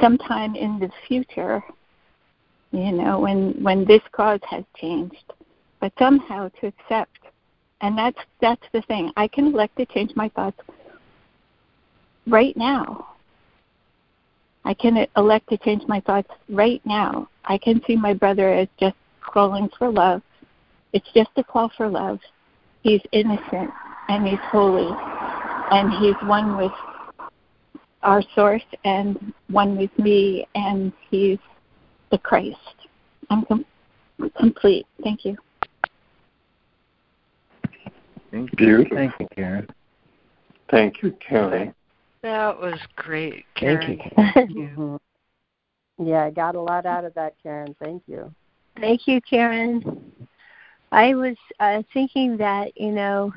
[0.01, 1.62] sometime in the future,
[2.72, 5.32] you know, when when this cause has changed.
[5.80, 7.18] But somehow to accept
[7.80, 9.12] and that's that's the thing.
[9.16, 10.61] I can elect to change my thoughts
[12.26, 13.09] right now.
[14.65, 17.29] I can elect to change my thoughts right now.
[17.45, 20.23] I can see my brother as just calling for love.
[20.93, 22.19] It's just a call for love.
[22.83, 23.71] He's innocent
[24.09, 24.89] and he's holy
[25.71, 26.73] and he's one with
[28.03, 31.39] our source and one with me and he's
[32.11, 32.57] the Christ.
[33.31, 33.67] I'm com-
[34.39, 34.87] complete.
[35.03, 35.37] Thank you.
[38.31, 38.87] Thank you.
[38.93, 39.69] Thank you, Karen.
[40.71, 41.75] Thank you, Karen.
[42.23, 43.99] That was great, Karen.
[43.99, 44.33] Thank you.
[44.35, 44.68] Thank you.
[44.77, 46.07] Mm-hmm.
[46.07, 47.75] yeah, I got a lot out of that, Karen.
[47.83, 48.33] Thank you.
[48.79, 50.12] Thank you, Karen.
[50.93, 53.33] I was uh, thinking that, you know,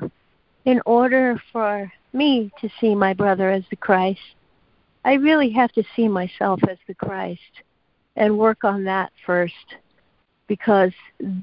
[0.64, 4.20] in order for me to see my brother as the Christ,
[5.04, 7.40] I really have to see myself as the Christ
[8.16, 9.76] and work on that first
[10.46, 10.92] because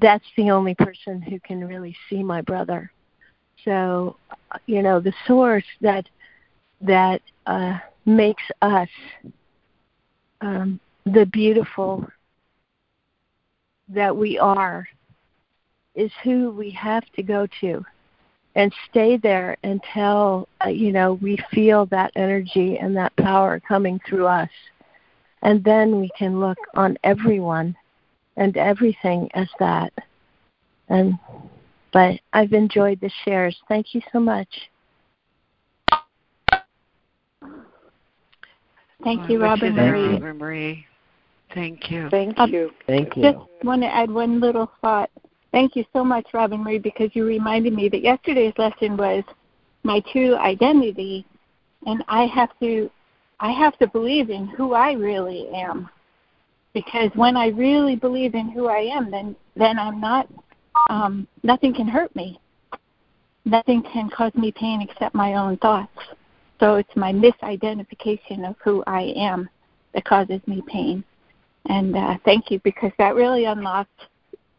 [0.00, 2.90] that's the only person who can really see my brother.
[3.64, 4.16] So,
[4.66, 6.08] you know, the source that
[6.82, 8.88] that uh, makes us
[10.40, 12.06] um, the beautiful
[13.88, 14.86] that we are
[15.94, 17.84] is who we have to go to
[18.54, 24.00] and stay there until uh, you know we feel that energy and that power coming
[24.08, 24.50] through us
[25.42, 27.76] and then we can look on everyone
[28.36, 29.92] and everything as that
[30.88, 31.18] and
[31.92, 33.56] but I've enjoyed the shares.
[33.68, 34.48] Thank you so much.
[39.02, 40.14] Thank you, Robin Marie.
[40.14, 40.86] Robin Marie.
[41.54, 42.08] Thank you.
[42.10, 42.70] Thank Um, you.
[42.86, 43.26] Thank you.
[43.26, 45.10] I just want to add one little thought.
[45.50, 49.22] Thank you so much, Robin Marie, because you reminded me that yesterday's lesson was
[49.82, 51.26] my true identity,
[51.86, 52.90] and I have to,
[53.40, 55.90] I have to believe in who I really am,
[56.72, 60.26] because when I really believe in who I am, then then I'm not,
[60.88, 62.40] um, nothing can hurt me.
[63.44, 65.98] Nothing can cause me pain except my own thoughts.
[66.62, 69.50] So it's my misidentification of who I am
[69.94, 71.02] that causes me pain.
[71.68, 74.02] And uh, thank you because that really unlocked.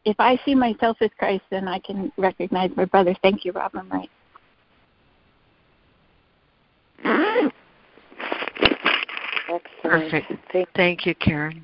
[0.04, 3.16] If I see myself as Christ, then I can recognize my brother.
[3.22, 4.10] Thank you, Robin Wright.
[7.06, 7.54] Excellent.
[9.82, 10.34] Perfect.
[10.51, 11.64] Thank Thank you, Karen.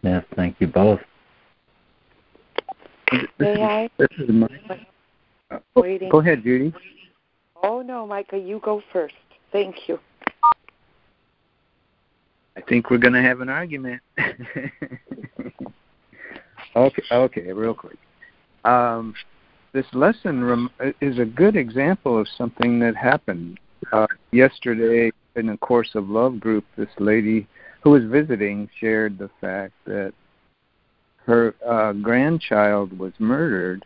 [0.00, 1.00] Yes, thank you both.
[3.12, 3.90] This is, I?
[3.98, 4.48] this is my,
[5.74, 6.08] Waiting.
[6.08, 6.72] go ahead, Judy.
[7.62, 9.14] Oh no, Micah, you go first.
[9.52, 9.98] Thank you.
[12.56, 14.02] I think we're going to have an argument.
[16.76, 17.98] okay, okay, real quick.
[18.64, 19.14] Um,
[19.72, 23.58] this lesson rem- is a good example of something that happened
[23.92, 26.64] uh, yesterday in a course of love group.
[26.76, 27.46] This lady
[27.82, 30.12] who was visiting shared the fact that
[31.26, 33.84] her uh, grandchild was murdered,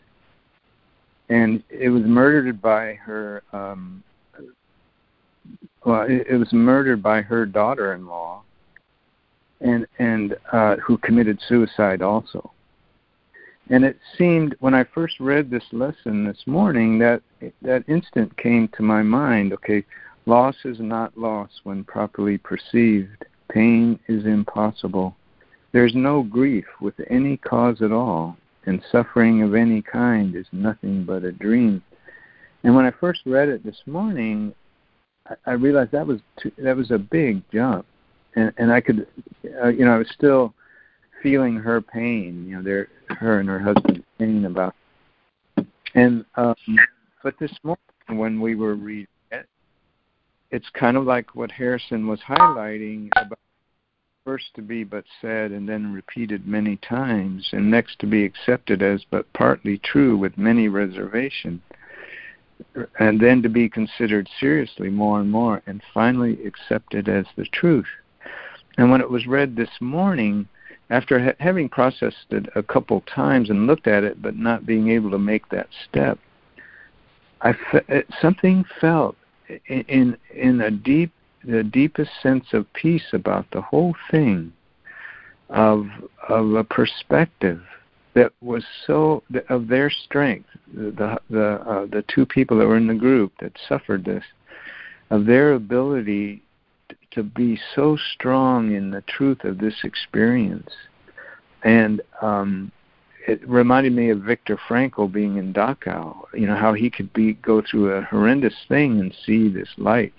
[1.28, 3.42] and it was murdered by her.
[3.52, 4.02] Um,
[5.84, 8.42] well, it, it was murdered by her daughter-in-law,
[9.60, 12.50] and and uh, who committed suicide also.
[13.70, 17.22] And it seemed when I first read this lesson this morning that
[17.62, 19.52] that instant came to my mind.
[19.54, 19.84] Okay,
[20.26, 23.24] loss is not loss when properly perceived.
[23.48, 25.16] Pain is impossible.
[25.72, 28.36] There's no grief with any cause at all,
[28.66, 31.82] and suffering of any kind is nothing but a dream.
[32.62, 34.54] And when I first read it this morning,
[35.28, 37.86] I, I realized that was too, that was a big jump,
[38.36, 39.06] and and I could,
[39.62, 40.54] uh, you know, I was still
[41.22, 44.74] feeling her pain, you know, their her and her husband's pain about.
[45.94, 46.54] And um,
[47.22, 49.46] but this morning when we were reading it,
[50.50, 53.38] it's kind of like what Harrison was highlighting about
[54.24, 58.82] first to be but said and then repeated many times, and next to be accepted
[58.82, 61.60] as but partly true with many reservation,
[62.98, 67.86] and then to be considered seriously more and more, and finally accepted as the truth.
[68.78, 70.48] And when it was read this morning,
[70.88, 74.88] after ha- having processed it a couple times and looked at it, but not being
[74.88, 76.18] able to make that step,
[77.42, 79.16] I fe- something felt
[79.68, 81.12] in in a deep
[81.46, 84.52] the deepest sense of peace about the whole thing,
[85.50, 85.86] of
[86.28, 87.62] of a perspective
[88.14, 90.48] that was so of their strength.
[90.72, 94.24] The the uh, the two people that were in the group that suffered this,
[95.10, 96.42] of their ability
[97.10, 100.70] to be so strong in the truth of this experience,
[101.62, 102.72] and um,
[103.26, 106.24] it reminded me of Viktor Frankl being in Dachau.
[106.34, 110.12] You know how he could be go through a horrendous thing and see this light.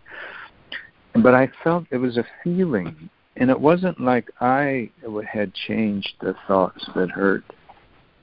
[1.21, 4.89] But I felt it was a feeling, and it wasn't like I
[5.31, 7.43] had changed the thoughts that hurt.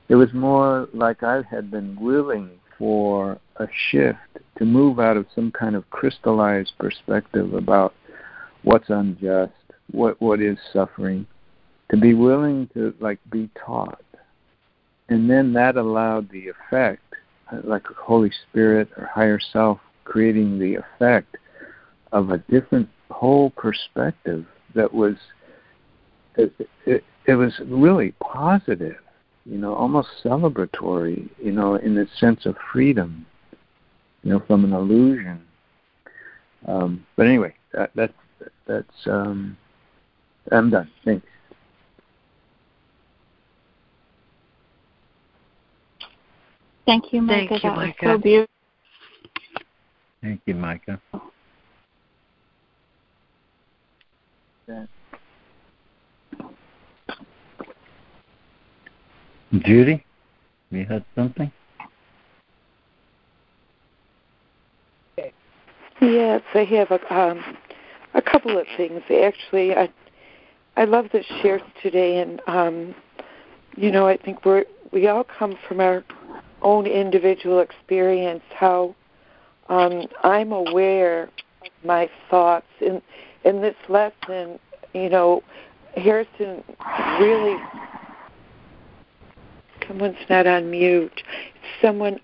[0.09, 4.19] It was more like I had been willing for a shift
[4.59, 7.95] to move out of some kind of crystallized perspective about
[8.63, 9.53] what's unjust,
[9.91, 11.27] what what is suffering,
[11.91, 14.03] to be willing to like be taught
[15.13, 17.03] and then that allowed the effect,
[17.65, 21.37] like Holy Spirit or higher self, creating the effect
[22.13, 25.17] of a different whole perspective that was
[26.37, 26.53] it,
[26.87, 28.97] it, it was really positive,
[29.45, 33.27] you know, almost celebratory, you know, in the sense of freedom,
[34.23, 35.43] you know, from an illusion.
[36.67, 38.13] Um, but anyway, that, that
[38.67, 39.57] that's um,
[40.51, 40.91] I'm done.
[41.05, 41.27] Thanks.
[46.87, 47.49] Thank you, Micah.
[47.49, 47.95] Thank you, that Micah.
[48.03, 48.49] so beautiful.
[50.23, 51.01] Thank you, Micah.
[59.65, 60.05] Judy,
[60.71, 61.53] you had something?
[66.01, 67.57] Yes, I have a um,
[68.15, 69.03] a couple of things.
[69.05, 69.89] Actually, I
[70.77, 72.95] I love the shares today, and um,
[73.77, 76.03] you know, I think we're we all come from our
[76.63, 78.43] own individual experience.
[78.55, 78.95] How
[79.69, 83.01] um, I'm aware of my thoughts in
[83.45, 84.59] in this lesson.
[84.95, 85.43] You know,
[85.97, 86.63] Harrison
[87.19, 87.57] really.
[89.89, 91.23] Someone's not on mute.
[91.81, 92.21] Someone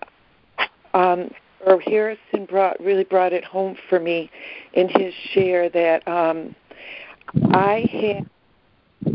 [0.93, 1.29] um,
[1.65, 4.29] or Harrison brought really brought it home for me
[4.73, 6.55] in his share that um,
[7.51, 8.23] I
[9.01, 9.11] have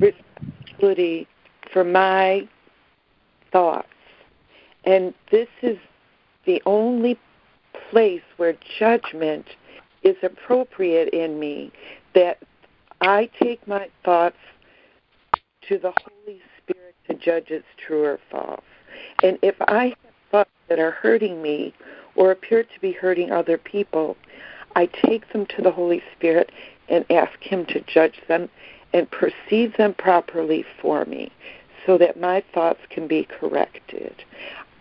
[0.00, 1.26] responsibility
[1.72, 2.48] for my
[3.52, 3.88] thoughts,
[4.84, 5.76] and this is
[6.46, 7.18] the only
[7.90, 9.46] place where judgment
[10.02, 11.72] is appropriate in me.
[12.14, 12.38] That
[13.00, 14.36] I take my thoughts
[15.68, 18.60] to the Holy Spirit to judge it's true or false.
[19.22, 21.74] And if I have thoughts that are hurting me
[22.16, 24.16] or appear to be hurting other people,
[24.74, 26.50] I take them to the Holy Spirit
[26.88, 28.48] and ask Him to judge them
[28.92, 31.30] and perceive them properly for me
[31.86, 34.14] so that my thoughts can be corrected.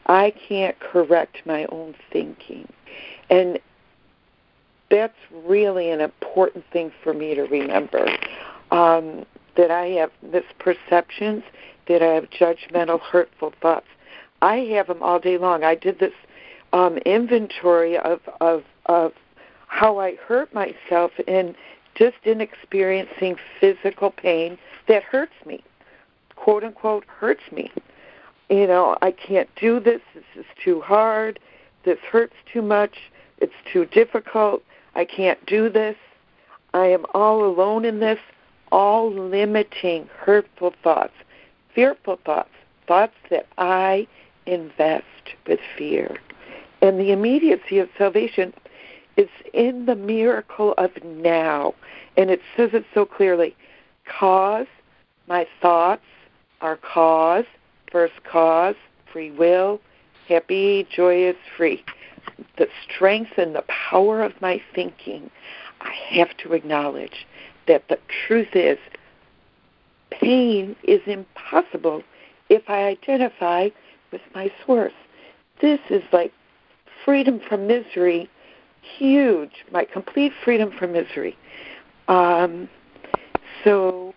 [0.08, 2.68] I can't correct my own thinking.
[3.30, 3.60] And
[4.90, 8.08] that's really an important thing for me to remember.
[8.72, 9.26] Um,
[9.56, 11.44] that I have misperceptions,
[11.88, 13.88] that I have judgmental, hurtful thoughts.
[14.42, 15.64] I have them all day long.
[15.64, 16.14] I did this
[16.74, 19.14] um, inventory of, of of
[19.68, 21.56] how I hurt myself and
[21.96, 24.58] just in experiencing physical pain
[24.88, 25.64] that hurts me,
[26.36, 27.72] quote unquote hurts me.
[28.50, 30.02] You know, I can't do this.
[30.14, 31.40] This is too hard.
[31.84, 32.96] This hurts too much.
[33.40, 34.64] It's too difficult.
[34.98, 35.96] I can't do this.
[36.74, 38.20] I am all alone in this.
[38.72, 41.14] All limiting, hurtful thoughts,
[41.74, 42.50] fearful thoughts,
[42.86, 44.08] thoughts that I
[44.46, 45.06] invest
[45.48, 46.18] with fear.
[46.82, 48.54] And the immediacy of salvation
[49.16, 51.76] is in the miracle of now.
[52.18, 53.56] And it says it so clearly.
[54.06, 54.68] Cause,
[55.28, 56.04] my thoughts
[56.60, 57.46] are cause,
[57.92, 58.76] first cause,
[59.12, 59.80] free will,
[60.28, 61.86] happy, joyous, free.
[62.58, 65.30] The strength and the power of my thinking,
[65.82, 67.26] I have to acknowledge
[67.68, 68.78] that the truth is
[70.10, 72.02] pain is impossible
[72.50, 73.70] if I identify
[74.12, 74.94] with my source.
[75.62, 76.32] This is like
[77.04, 78.30] freedom from misery,
[78.82, 81.38] huge, my complete freedom from misery.
[82.08, 82.70] Um,
[83.64, 84.14] so,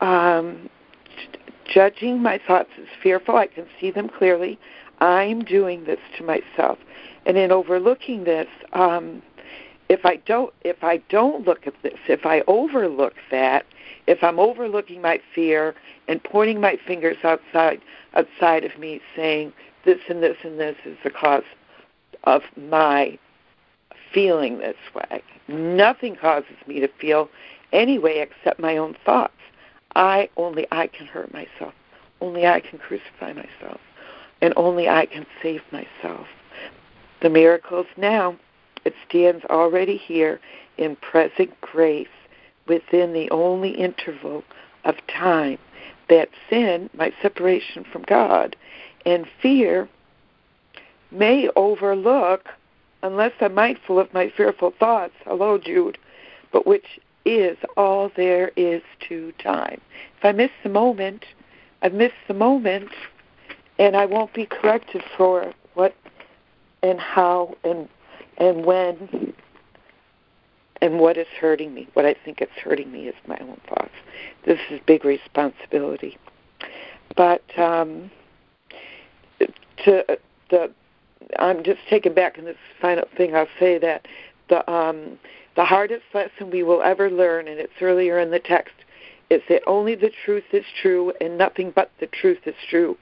[0.00, 0.68] um,
[1.72, 3.36] judging my thoughts is fearful.
[3.36, 4.58] I can see them clearly.
[5.00, 6.78] I'm doing this to myself,
[7.28, 9.22] and in overlooking this, um,
[9.90, 13.66] if I don't, if I don't look at this, if I overlook that,
[14.06, 15.74] if I'm overlooking my fear
[16.08, 17.80] and pointing my fingers outside
[18.14, 19.52] outside of me, saying
[19.84, 21.44] this and this and this is the cause
[22.24, 23.18] of my
[24.12, 25.22] feeling this way.
[25.48, 27.28] Nothing causes me to feel
[27.72, 29.32] any way except my own thoughts.
[29.94, 31.74] I only I can hurt myself.
[32.22, 33.80] Only I can crucify myself.
[34.40, 36.26] And only I can save myself.
[37.20, 38.36] The miracles now
[38.84, 40.40] It stands already here
[40.76, 42.06] in present grace
[42.66, 44.44] within the only interval
[44.84, 45.58] of time
[46.08, 48.56] that sin, my separation from God,
[49.04, 49.88] and fear
[51.10, 52.48] may overlook
[53.02, 55.14] unless I'm mindful of my fearful thoughts.
[55.24, 55.98] Hello, Jude.
[56.52, 59.80] But which is all there is to time.
[60.18, 61.24] If I miss the moment,
[61.82, 62.90] I've missed the moment,
[63.78, 65.94] and I won't be corrected for what
[66.82, 67.88] and how and
[68.38, 69.34] and when
[70.80, 71.88] and what is hurting me.
[71.94, 73.94] What I think it's hurting me is my own thoughts.
[74.46, 76.16] This is big responsibility.
[77.16, 78.10] But um,
[79.84, 80.18] to
[80.50, 80.70] the
[81.38, 83.34] I'm just taken back in this final thing.
[83.34, 84.06] I'll say that
[84.48, 85.18] the um,
[85.56, 88.74] the hardest lesson we will ever learn, and it's earlier in the text,
[89.30, 92.96] is that only the truth is true, and nothing but the truth is true,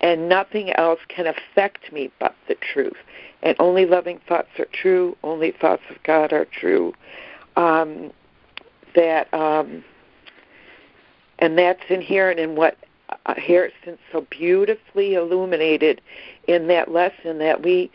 [0.00, 2.96] and nothing else can affect me but the truth.
[3.42, 5.16] And only loving thoughts are true.
[5.22, 6.94] Only thoughts of God are true.
[7.56, 8.12] Um,
[8.94, 9.84] that um,
[11.38, 12.76] and that's inherent in what
[13.26, 16.00] uh, Harrison so beautifully illuminated
[16.46, 17.90] in that lesson that we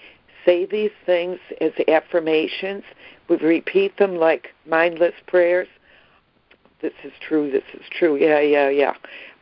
[0.45, 2.83] say these things as affirmations.
[3.29, 5.67] We repeat them like mindless prayers.
[6.81, 8.93] This is true, this is true, yeah, yeah, yeah.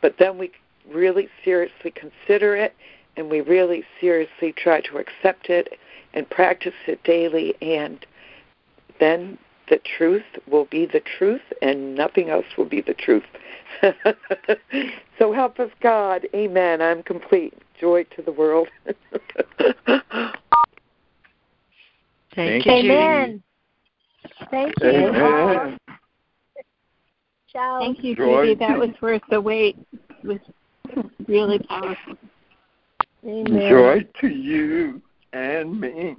[0.02, 0.52] But then we
[0.92, 2.74] really seriously consider it
[3.16, 5.78] and we really seriously try to accept it
[6.14, 8.06] and practice it daily and
[9.00, 9.38] then
[9.70, 13.24] the truth will be the truth and nothing else will be the truth.
[15.20, 16.28] so help us, God.
[16.36, 16.82] Amen.
[16.82, 17.54] I'm complete.
[17.80, 18.68] Joy to the world.
[22.36, 22.72] Thank you.
[22.72, 23.44] Amen.
[24.52, 24.90] Thank you.
[24.90, 25.78] Amen.
[27.52, 27.80] Ciao.
[27.80, 28.56] Thank you, Judy.
[28.56, 29.78] That was worth the wait.
[29.94, 30.40] It was
[31.28, 32.16] really powerful.
[33.26, 33.70] Amen.
[33.70, 36.16] Joy to you and me.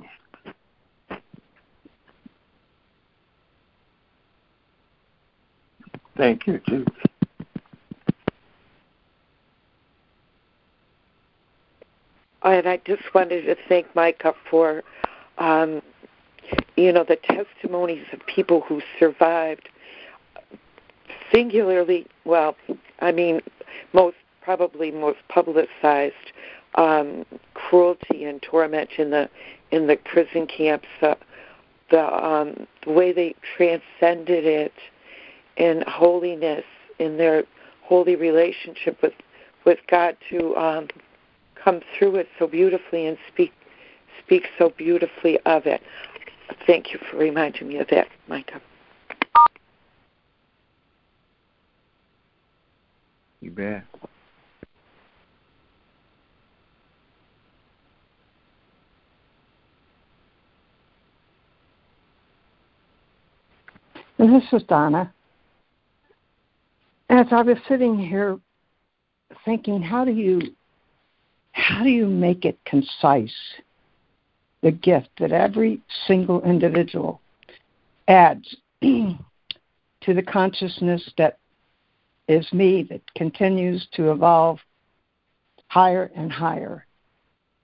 [6.17, 6.91] Thank you, Jude.
[12.43, 14.83] And I just wanted to thank Micah for,
[15.39, 15.83] um,
[16.77, 19.69] you know, the testimonies of people who survived.
[21.33, 22.55] Singularly, well,
[23.01, 23.41] I mean,
[23.93, 26.15] most probably most publicized
[26.77, 27.25] um,
[27.55, 29.29] cruelty and torment in the
[29.71, 30.89] in the prison camps.
[31.01, 31.15] Uh,
[31.91, 34.73] the um, the way they transcended it
[35.57, 36.65] in holiness
[36.99, 37.45] in their
[37.83, 39.13] holy relationship with
[39.65, 40.89] with God to um,
[41.63, 43.53] come through it so beautifully and speak
[44.25, 45.81] speak so beautifully of it.
[46.67, 48.61] Thank you for reminding me of that, Micah.
[53.41, 53.85] You bet.
[64.14, 65.13] And this is Donna.
[67.09, 68.39] As I was sitting here
[69.45, 70.41] thinking, how do you
[71.53, 73.35] how do you make it concise?
[74.63, 77.21] The gift that every single individual
[78.09, 79.19] adds to
[80.07, 81.39] the consciousness that
[82.29, 84.59] is me that continues to evolve
[85.69, 86.87] higher and higher.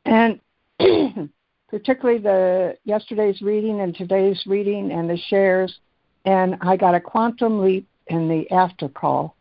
[0.05, 0.41] And
[1.69, 5.79] particularly the yesterday's reading and today's reading and the shares
[6.25, 9.37] and I got a quantum leap in the after call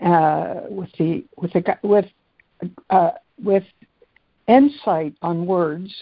[0.00, 2.06] uh, with the with the with
[2.90, 3.10] uh,
[3.42, 3.64] with
[4.48, 5.94] insight on words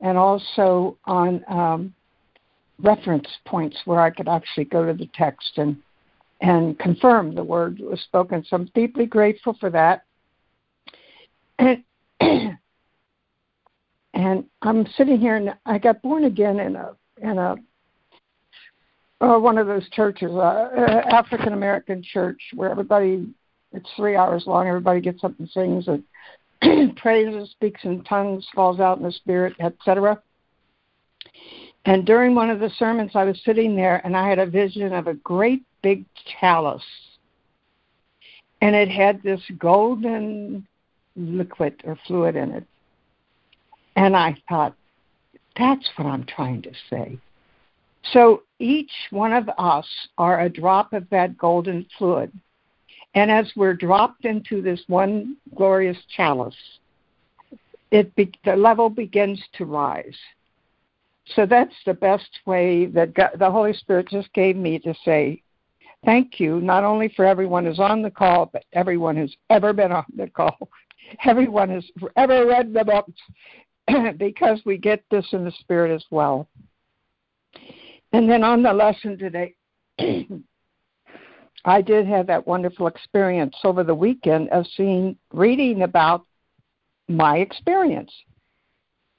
[0.00, 1.94] and also on um,
[2.80, 5.76] reference points where I could actually go to the text and
[6.40, 8.44] and confirm the word was spoken.
[8.48, 10.04] So I'm deeply grateful for that.
[11.58, 11.84] And
[14.14, 17.56] and I'm sitting here and I got born again in a in a
[19.22, 23.32] uh, one of those churches, uh, uh, African American church, where everybody
[23.72, 24.66] it's three hours long.
[24.66, 29.54] Everybody gets up and sings and praises, speaks in tongues, falls out in the spirit,
[29.60, 30.20] etc.
[31.84, 34.92] And during one of the sermons, I was sitting there and I had a vision
[34.92, 36.04] of a great big
[36.40, 36.82] chalice,
[38.60, 40.66] and it had this golden
[41.16, 42.64] liquid or fluid in it.
[43.96, 44.74] And I thought,
[45.56, 47.18] that's what I'm trying to say.
[48.12, 49.86] So each one of us
[50.16, 52.32] are a drop of that golden fluid.
[53.14, 56.54] And as we're dropped into this one glorious chalice,
[57.90, 60.16] it be, the level begins to rise.
[61.34, 65.42] So that's the best way that God, the Holy Spirit just gave me to say
[66.04, 69.92] thank you, not only for everyone who's on the call, but everyone who's ever been
[69.92, 70.68] on the call,
[71.24, 73.12] everyone who's ever read the books,
[74.18, 76.48] because we get this in the Spirit as well.
[78.12, 79.54] And then on the lesson today,
[81.64, 86.26] I did have that wonderful experience over the weekend of seeing, reading about
[87.08, 88.12] my experience.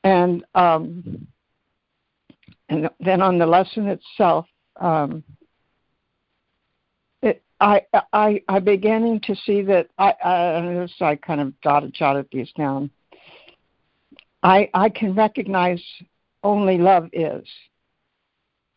[0.03, 1.27] And um,
[2.69, 4.45] and then on the lesson itself,
[4.79, 5.23] um,
[7.63, 12.51] I I I beginning to see that I I, I kind of jotted jotted these
[12.57, 12.89] down.
[14.43, 15.81] I I can recognize
[16.43, 17.47] only love is.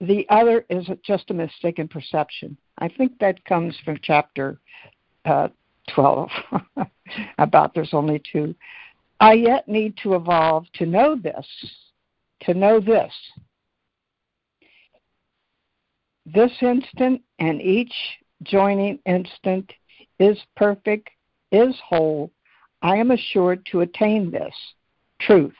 [0.00, 2.56] The other is just a mistaken perception.
[2.78, 4.60] I think that comes from chapter
[5.24, 5.48] uh,
[5.94, 6.28] 12
[7.38, 8.54] about there's only two.
[9.20, 11.46] I yet need to evolve to know this,
[12.42, 13.12] to know this.
[16.26, 17.94] This instant and each
[18.42, 19.72] joining instant
[20.18, 21.08] is perfect,
[21.52, 22.30] is whole.
[22.82, 24.54] I am assured to attain this
[25.20, 25.54] truth.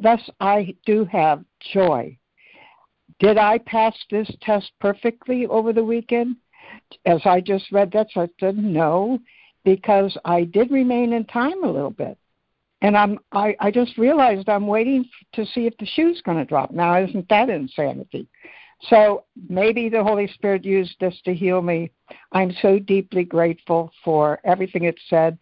[0.00, 2.16] Thus, I do have joy.
[3.18, 6.36] Did I pass this test perfectly over the weekend?
[7.04, 9.18] As I just read that, so I said no,
[9.64, 12.16] because I did remain in time a little bit.
[12.82, 15.04] And I'm I, I just realized I'm waiting
[15.34, 16.70] to see if the shoe's going to drop.
[16.70, 18.28] Now, isn't that insanity?
[18.88, 21.90] So maybe the Holy Spirit used this to heal me.
[22.32, 25.38] I'm so deeply grateful for everything it said,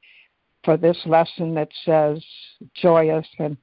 [0.65, 2.25] for this lesson that says
[2.75, 3.57] joyous and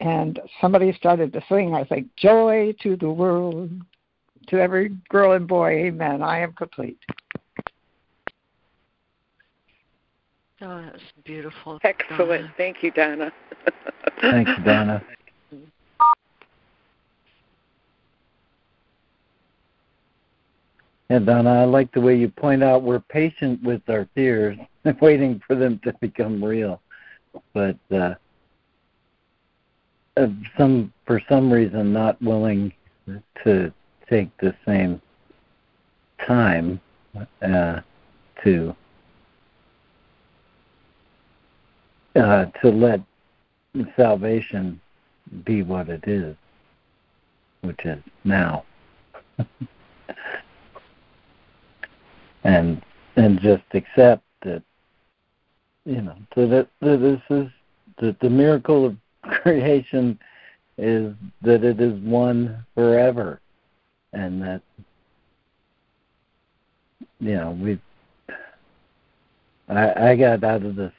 [0.00, 3.70] and somebody started to sing, I think, Joy to the world,
[4.48, 6.22] to every girl and boy, amen.
[6.22, 6.98] I am complete.
[10.60, 11.78] Oh, that was beautiful.
[11.84, 12.42] Excellent.
[12.42, 12.54] Donna.
[12.56, 13.32] Thank you, Donna.
[14.20, 15.02] Thanks, Donna.
[21.10, 24.56] Yeah, Donna, I like the way you point out we're patient with our fears,
[25.00, 26.80] waiting for them to become real.
[27.52, 28.14] But uh,
[30.56, 32.72] some for some reason not willing
[33.42, 33.72] to
[34.08, 35.00] take the same
[36.26, 36.80] time
[37.42, 37.80] uh,
[38.42, 38.74] to
[42.16, 43.00] uh, to let
[43.96, 44.80] salvation
[45.44, 46.36] be what it is,
[47.62, 48.64] which is now.
[52.44, 52.82] and
[53.16, 54.62] and just accept that
[55.84, 57.50] you know that, that this is
[57.98, 58.96] that the miracle of
[59.42, 60.18] creation
[60.78, 63.40] is that it is one forever
[64.12, 64.62] and that
[67.20, 67.80] you know we
[69.68, 70.92] I, I got out of this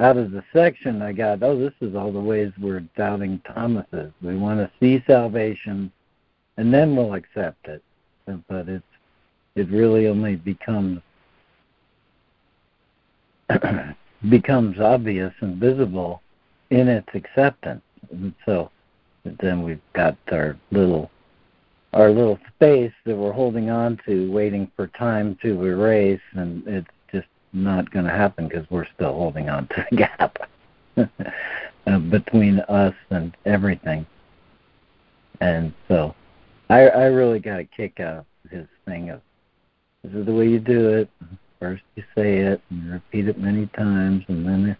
[0.00, 4.12] out of the section I got oh this is all the ways we're doubting Thomas's.
[4.20, 5.92] We want to see salvation
[6.56, 7.82] and then we'll accept it.
[8.48, 8.84] But it's
[9.54, 11.00] it really only becomes
[14.28, 16.22] becomes obvious and visible
[16.74, 17.82] in its acceptance.
[18.10, 18.70] And so
[19.24, 21.10] then we've got our little
[21.92, 26.88] our little space that we're holding on to, waiting for time to erase, and it's
[27.12, 30.38] just not going to happen because we're still holding on to the gap
[31.86, 34.04] uh, between us and everything.
[35.40, 36.16] And so,
[36.68, 39.20] I I really got a kick out of his thing of
[40.02, 41.08] this is the way you do it.
[41.60, 44.76] First you say it and repeat it many times, and then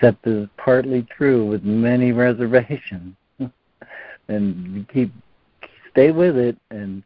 [0.00, 3.14] except is partly true with many reservations.
[4.28, 5.12] and keep
[5.90, 7.02] stay with it, and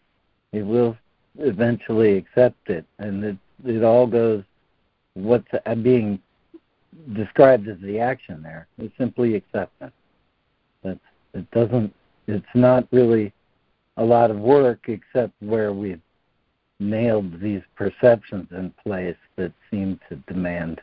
[0.52, 0.96] it will
[1.38, 2.84] eventually accept it.
[2.98, 4.44] And it it all goes
[5.14, 6.20] what's uh, being
[7.14, 9.92] described as the action there is simply acceptance.
[10.82, 11.00] That's
[11.32, 11.92] it doesn't
[12.26, 13.32] it's not really
[13.96, 16.00] a lot of work except where we've
[16.80, 20.80] nailed these perceptions in place that seem to demand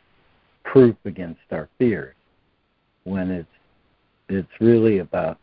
[0.72, 2.14] proof against our fears
[3.04, 3.46] when it's
[4.30, 5.36] it's really about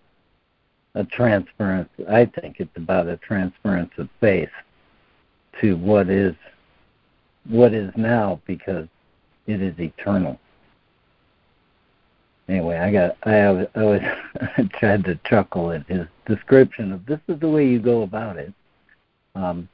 [0.95, 4.49] a transference I think it's about a transference of faith
[5.61, 6.33] to what is
[7.47, 8.87] what is now because
[9.45, 10.39] it is eternal.
[12.47, 14.01] Anyway, I got I always, always
[14.79, 18.51] tried to chuckle at his description of this is the way you go about it.
[19.35, 19.69] Um,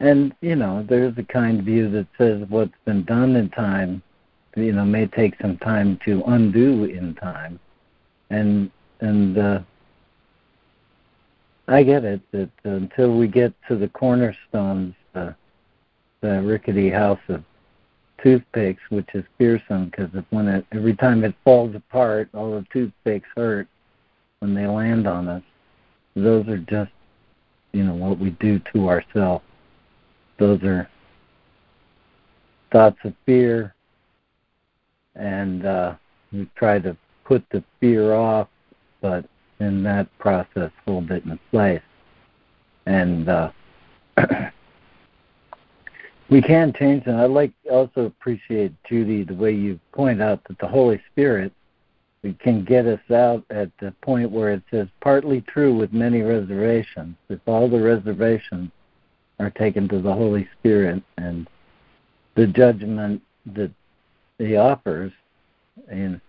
[0.00, 4.02] and you know, there's a kind view that says what's been done in time
[4.58, 7.58] you know may take some time to undo in time.
[8.30, 8.70] And
[9.00, 9.60] and uh
[11.68, 15.32] i get it that until we get to the cornerstones the
[16.20, 17.44] the rickety house of
[18.20, 23.28] toothpicks which is fearsome because when it every time it falls apart all the toothpicks
[23.36, 23.68] hurt
[24.40, 25.42] when they land on us.
[26.14, 26.90] Those are just
[27.72, 29.44] you know what we do to ourselves.
[30.38, 30.88] Those are
[32.72, 33.74] thoughts of fear
[35.18, 35.94] and uh,
[36.32, 38.48] we try to put the fear off,
[39.00, 39.24] but
[39.60, 41.82] in that process hold it in place.
[42.86, 43.50] And uh,
[46.30, 47.18] we can change them.
[47.18, 51.52] I like also appreciate Judy the way you point out that the Holy Spirit
[52.40, 57.16] can get us out at the point where it says partly true with many reservations.
[57.28, 58.70] If all the reservations
[59.38, 61.48] are taken to the Holy Spirit and
[62.34, 63.22] the judgment
[63.54, 63.70] that
[64.38, 65.12] he offers
[65.90, 66.20] in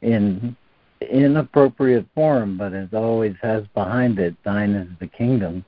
[0.00, 0.56] in
[1.00, 5.64] inappropriate form, but as always has behind it, thine is the kingdom,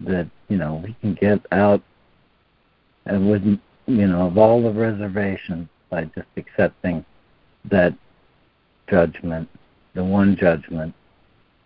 [0.00, 1.82] that, you know, we can get out
[3.06, 3.42] and with
[3.86, 7.04] you know, of all the reservations by just accepting
[7.64, 7.92] that
[8.88, 9.48] judgment,
[9.94, 10.94] the one judgment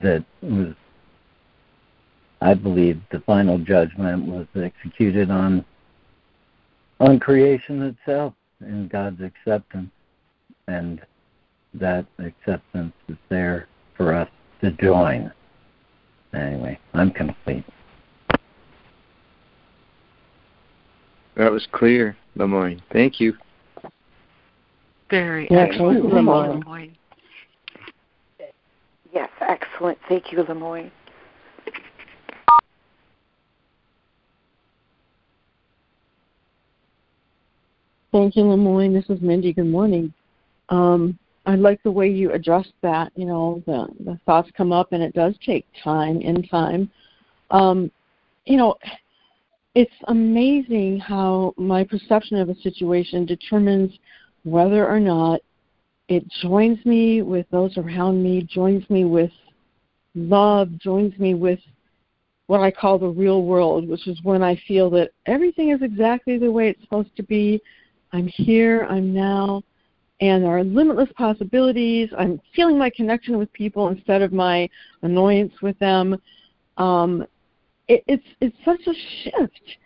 [0.01, 0.75] that was
[2.41, 5.65] I believe the final judgment was executed on
[7.01, 9.91] on creation itself in God's acceptance
[10.69, 11.01] and
[11.75, 14.29] that acceptance is there for us
[14.61, 15.33] to join.
[16.33, 17.65] Anyway, I'm complete.
[21.37, 22.81] That was clear, LeMoyne.
[22.93, 23.35] Thank you.
[25.11, 26.63] Very Yeah, excellent, thank LeMoyne.
[26.65, 26.91] LeMoyne.
[29.13, 29.99] Yes, excellent.
[30.09, 30.91] Thank you, LeMoyne.
[38.15, 38.93] Thank you, LeMoyne.
[38.93, 39.53] This is Mindy.
[39.53, 40.15] Good morning.
[40.69, 43.11] Um, I like the way you address that.
[43.17, 46.21] You know, the the thoughts come up, and it does take time.
[46.21, 46.89] In time,
[47.51, 47.91] um,
[48.45, 48.77] you know,
[49.75, 53.91] it's amazing how my perception of a situation determines
[54.45, 55.41] whether or not
[56.07, 59.33] it joins me with those around me, joins me with
[60.15, 61.59] love, joins me with
[62.47, 66.39] what I call the real world, which is when I feel that everything is exactly
[66.39, 67.61] the way it's supposed to be.
[68.15, 69.61] I'm here, I'm now,
[70.21, 72.09] and there are limitless possibilities.
[72.17, 74.71] I'm feeling my connection with people instead of my
[75.03, 76.17] annoyance with them.
[76.77, 77.27] Um,
[77.89, 79.79] it, it's it's such a shift,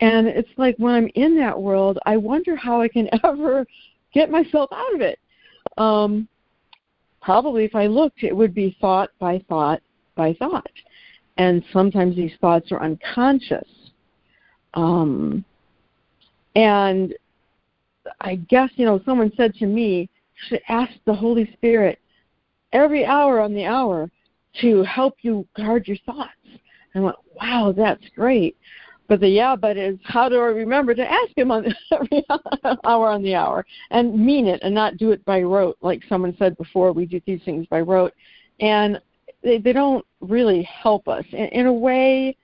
[0.00, 3.66] and it's like when I'm in that world, I wonder how I can ever
[4.14, 5.18] get myself out of it.
[5.76, 6.26] Um,
[7.20, 9.82] probably, if I looked, it would be thought by thought
[10.14, 10.72] by thought,
[11.36, 13.68] and sometimes these thoughts are unconscious.
[14.72, 15.44] Um,
[16.56, 17.14] and
[18.20, 20.08] I guess, you know, someone said to me,
[20.48, 21.98] should ask the Holy Spirit
[22.72, 24.10] every hour on the hour
[24.60, 26.32] to help you guard your thoughts.
[26.94, 28.56] And I went, wow, that's great.
[29.06, 32.24] But the yeah, but is how do I remember to ask him on every
[32.84, 36.34] hour on the hour and mean it and not do it by rote, like someone
[36.38, 36.92] said before.
[36.92, 38.14] We do these things by rote,
[38.60, 38.98] and
[39.42, 41.24] they, they don't really help us.
[41.32, 42.36] In, in a way,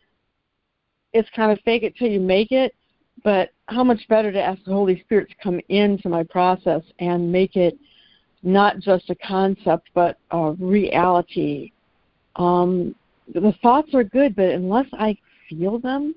[1.15, 2.75] it's kind of fake it till you make it.
[3.23, 7.31] But how much better to ask the Holy Spirit to come into my process and
[7.31, 7.79] make it
[8.43, 11.73] not just a concept but a reality.
[12.37, 12.95] Um,
[13.33, 15.17] the thoughts are good, but unless I
[15.49, 16.15] feel them,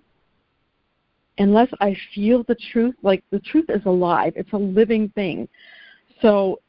[1.37, 5.47] unless I feel the truth, like the truth is alive, it's a living thing.
[6.21, 6.59] So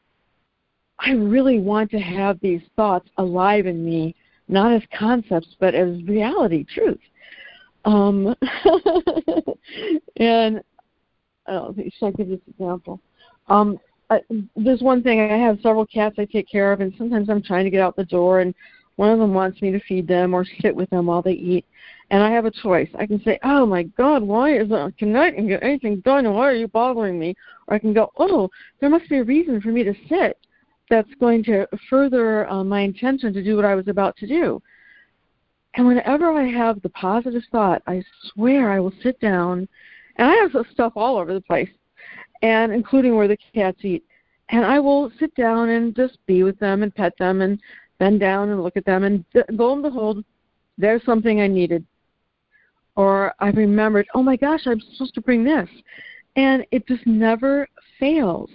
[0.99, 4.15] I really want to have these thoughts alive in me,
[4.47, 6.99] not as concepts, but as reality, truth.
[7.85, 8.35] Um,
[10.17, 10.61] and
[11.47, 12.99] I don't should I give this example?
[13.47, 13.77] Um,
[14.09, 14.21] I,
[14.55, 17.65] there's one thing I have several cats I take care of, and sometimes I'm trying
[17.65, 18.53] to get out the door, and
[18.95, 21.65] one of them wants me to feed them or sit with them while they eat,
[22.11, 22.89] and I have a choice.
[22.97, 26.31] I can say, "Oh my God, why is I get anything done?
[26.33, 27.35] Why are you bothering me?"
[27.67, 28.49] Or I can go, "Oh,
[28.79, 30.37] there must be a reason for me to sit
[30.89, 34.61] that's going to further uh, my intention to do what I was about to do."
[35.75, 39.67] And whenever I have the positive thought, I swear I will sit down,
[40.15, 41.69] and I have stuff all over the place,
[42.41, 44.03] and including where the cats eat.
[44.49, 47.59] And I will sit down and just be with them and pet them and
[47.97, 49.03] bend down and look at them.
[49.03, 50.23] And lo and behold,
[50.77, 51.85] there's something I needed.
[52.95, 55.67] Or I remembered, oh my gosh, I'm supposed to bring this.
[56.37, 57.67] And it just never
[57.99, 58.49] fails.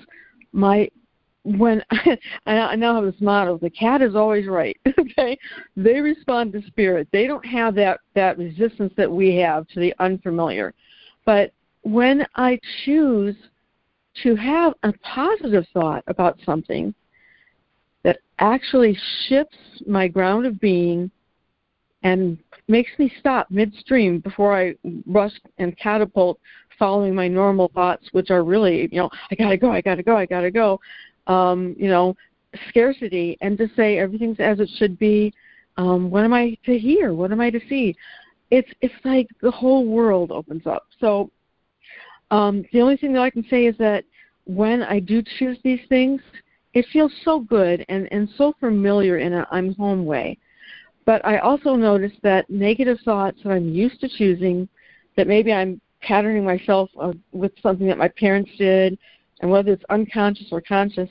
[0.52, 0.90] My
[1.42, 1.82] when
[2.46, 4.76] I now have this motto, the cat is always right.
[4.98, 5.36] Okay,
[5.76, 7.08] they respond to spirit.
[7.10, 10.72] They don't have that that resistance that we have to the unfamiliar.
[11.24, 11.52] But
[11.82, 13.34] when I choose
[14.22, 16.94] to have a positive thought about something
[18.04, 18.96] that actually
[19.26, 19.56] shifts
[19.86, 21.10] my ground of being
[22.02, 22.38] and
[22.68, 24.74] makes me stop midstream before I
[25.06, 26.38] rush and catapult
[26.78, 30.16] following my normal thoughts, which are really, you know, I gotta go, I gotta go,
[30.16, 30.80] I gotta go
[31.30, 32.16] um, you know,
[32.68, 35.32] scarcity and to say everything's as it should be.
[35.76, 37.14] Um, what am I to hear?
[37.14, 37.96] What am I to see?
[38.50, 40.86] It's it's like the whole world opens up.
[40.98, 41.30] So
[42.32, 44.04] um, the only thing that I can say is that
[44.44, 46.20] when I do choose these things,
[46.74, 50.36] it feels so good and, and so familiar in a I'm home way.
[51.06, 54.68] But I also notice that negative thoughts that I'm used to choosing,
[55.16, 58.98] that maybe I'm patterning myself uh, with something that my parents did,
[59.40, 61.08] and whether it's unconscious or conscious,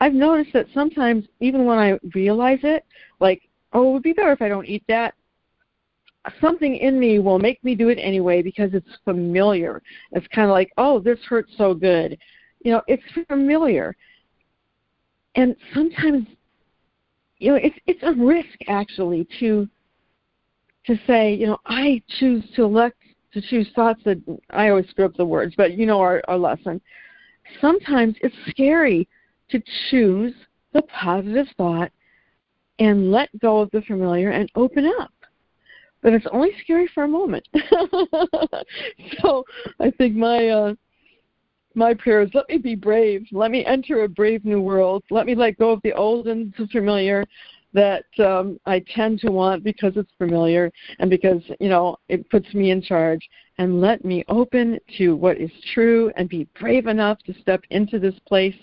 [0.00, 2.84] I've noticed that sometimes, even when I realize it,
[3.20, 3.42] like,
[3.72, 5.14] oh, it would be better if I don't eat that,
[6.40, 9.82] something in me will make me do it anyway because it's familiar.
[10.12, 12.18] It's kind of like, oh, this hurts so good.
[12.64, 13.96] You know, it's familiar.
[15.34, 16.26] And sometimes,
[17.38, 19.68] you know, it's it's a risk actually to
[20.86, 22.96] to say, you know, I choose to elect
[23.32, 24.18] to choose thoughts that
[24.50, 26.80] I always screw up the words, but you know our, our lesson.
[27.60, 29.08] Sometimes it's scary
[29.50, 30.34] to choose
[30.72, 31.90] the positive thought
[32.78, 35.12] and let go of the familiar and open up.
[36.02, 37.46] But it's only scary for a moment.
[39.20, 39.44] so
[39.80, 40.74] I think my uh,
[41.74, 43.26] my prayer is let me be brave.
[43.32, 45.02] Let me enter a brave new world.
[45.10, 47.24] Let me let go of the old and the familiar
[47.72, 52.52] that um, I tend to want because it's familiar and because you know it puts
[52.54, 53.28] me in charge.
[53.60, 57.98] And let me open to what is true and be brave enough to step into
[57.98, 58.54] this place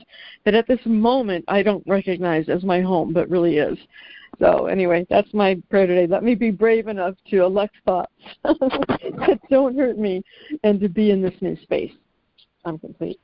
[0.45, 3.77] that at this moment I don't recognize as my home, but really is.
[4.39, 6.07] So anyway, that's my prayer today.
[6.07, 8.11] Let me be brave enough to elect thoughts
[8.43, 10.23] that don't hurt me
[10.63, 11.93] and to be in this new space.
[12.65, 13.19] I'm complete.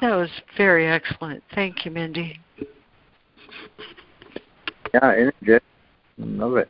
[0.00, 1.42] That was very excellent.
[1.54, 2.40] Thank you, Mindy.
[4.92, 5.62] Yeah, energetic.
[6.18, 6.68] Love it.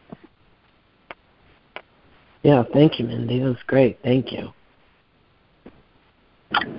[2.42, 3.40] Yeah, thank you, Mindy.
[3.40, 3.98] That was great.
[4.02, 4.52] Thank you.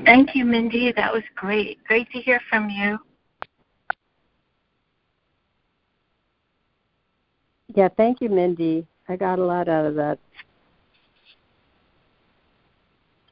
[0.06, 0.94] Thank you, Mindy.
[0.96, 1.84] That was great.
[1.86, 3.00] Great to hear from you.
[7.76, 8.86] Yeah, thank you, Mindy.
[9.10, 10.20] I got a lot out of that.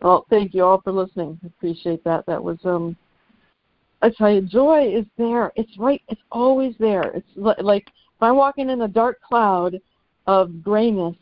[0.04, 1.40] Well, thank you all for listening.
[1.46, 2.26] Appreciate that.
[2.26, 2.96] That was um
[4.02, 5.54] I tell you, joy is there.
[5.56, 6.02] It's right.
[6.10, 7.04] It's always there.
[7.16, 9.80] It's like if I'm walking in a dark cloud
[10.28, 11.16] of grayness,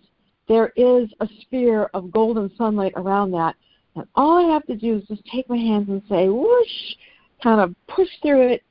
[0.47, 3.55] there is a sphere of golden sunlight around that.
[3.95, 6.95] And all I have to do is just take my hands and say, whoosh,
[7.43, 8.63] kind of push through it,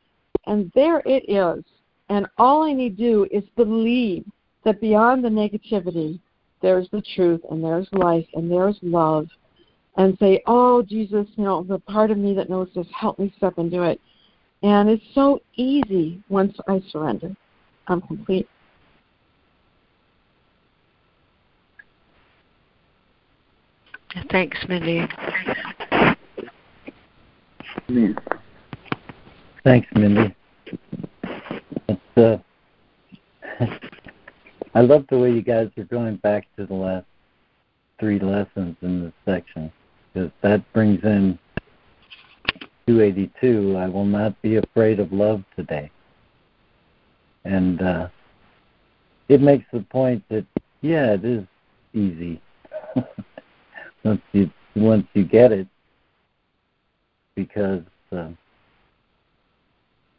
[0.46, 1.64] and there it is.
[2.08, 4.24] And all I need to do is believe
[4.64, 6.18] that beyond the negativity,
[6.62, 9.28] there's the truth, and there's life, and there's love,
[9.96, 13.32] and say, Oh, Jesus, you know, the part of me that knows this, help me
[13.36, 14.00] step into it.
[14.62, 17.34] And it's so easy once I surrender.
[17.88, 18.48] I'm complete.
[24.30, 25.06] Thanks, Mindy.
[29.64, 30.34] Thanks, Mindy.
[31.88, 32.36] It's, uh,
[34.74, 37.06] I love the way you guys are going back to the last
[37.98, 39.72] three lessons in this section
[40.12, 41.38] because that brings in
[42.86, 45.90] 282 I will not be afraid of love today.
[47.44, 48.08] And uh,
[49.28, 50.44] it makes the point that,
[50.80, 51.44] yeah, it is
[51.94, 52.40] easy
[54.04, 55.66] once you once you get it
[57.34, 57.82] because
[58.12, 58.28] uh,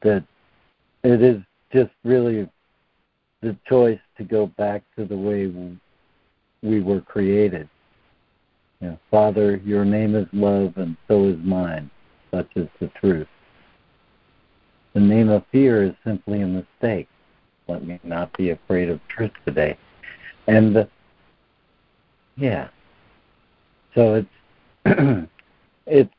[0.02, 0.24] that
[1.04, 1.42] it is
[1.72, 2.50] just really
[3.42, 5.48] the choice to go back to the way
[6.62, 7.70] we were created
[8.88, 11.90] know, Father, your name is love, and so is mine.
[12.32, 13.28] Such is the truth.
[14.94, 17.08] The name of fear is simply a mistake.
[17.68, 19.78] Let me not be afraid of truth today.
[20.48, 20.86] And uh,
[22.36, 22.70] yeah,
[23.94, 24.16] so
[24.86, 25.28] it's
[25.86, 26.10] it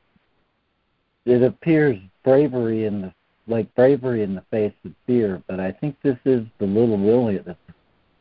[1.27, 3.13] it appears bravery in the
[3.49, 7.57] like bravery in the face of fear, but I think this is the little willingness.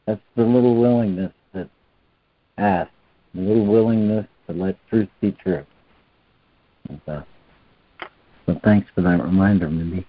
[0.06, 1.70] That's the little willingness that
[2.58, 2.92] asks
[3.36, 5.66] a little willingness to let truth be true.
[6.90, 7.22] And, uh,
[8.46, 10.06] so thanks for that reminder, Mindy.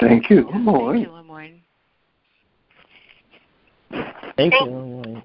[0.00, 1.04] Thank you, LeMoyne.
[1.04, 1.60] Thank you, LeMoyne.
[4.36, 5.22] Thank you, LeMoyne.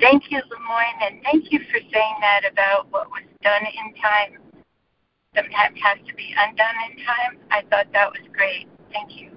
[0.00, 4.38] Thank you, LeMoyne, and thank you for saying that about what was done in time
[5.34, 7.38] sometimes has to be undone in time.
[7.50, 8.68] I thought that was great.
[8.92, 9.35] Thank you.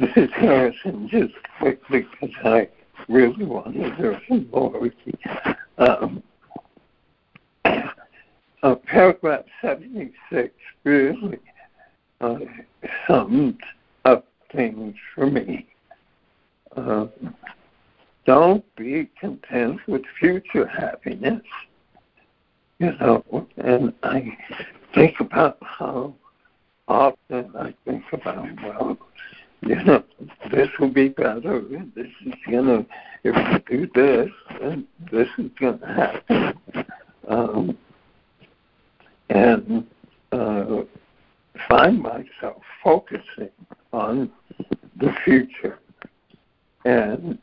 [0.00, 2.68] This is Harrison, just quickly because I
[3.06, 4.90] really want to hear some more.
[5.76, 6.22] Um,
[8.62, 10.54] uh, paragraph 76
[10.84, 11.38] really
[12.22, 12.38] uh,
[13.06, 13.56] sums
[14.06, 15.66] up things for me.
[16.74, 17.08] Uh,
[18.24, 21.42] don't be content with future happiness.
[22.78, 24.34] You know, and I
[24.94, 26.14] think about how
[26.88, 28.96] often I think about, well,
[29.62, 30.02] you know,
[30.50, 31.60] this will be better.
[31.94, 32.86] This is gonna,
[33.24, 34.30] if we do this,
[34.60, 36.86] then this is gonna happen.
[37.28, 37.78] Um,
[39.28, 39.86] and
[40.32, 40.82] uh,
[41.68, 43.50] find myself focusing
[43.92, 44.30] on
[44.96, 45.78] the future.
[46.84, 47.38] And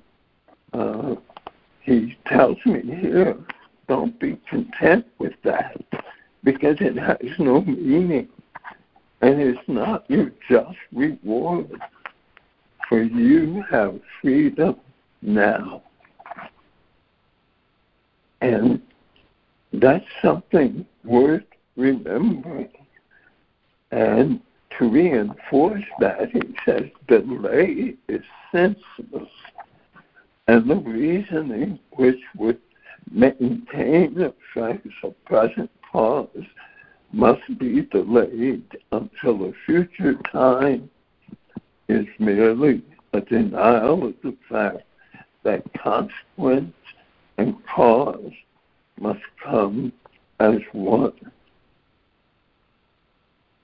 [0.74, 1.16] uh,
[1.82, 3.38] he tells me here,
[3.88, 5.80] don't be content with that
[6.44, 8.28] because it has no meaning
[9.22, 11.70] and it's not your just reward
[12.88, 14.76] for you have freedom
[15.22, 15.84] now.
[18.42, 18.82] And
[19.74, 21.44] that's something worth
[21.76, 22.70] remembering.
[23.92, 24.42] And
[24.78, 29.30] to reinforce that, he says delay is senseless.
[30.48, 32.60] And the reasoning which would
[33.12, 36.46] maintain the effects of present cause
[37.12, 40.90] must be delayed until a future time
[41.88, 42.82] is merely
[43.14, 44.84] a denial of the fact
[45.44, 46.74] that consequence
[47.38, 48.32] and cause
[49.00, 49.94] must come
[50.40, 51.14] as one.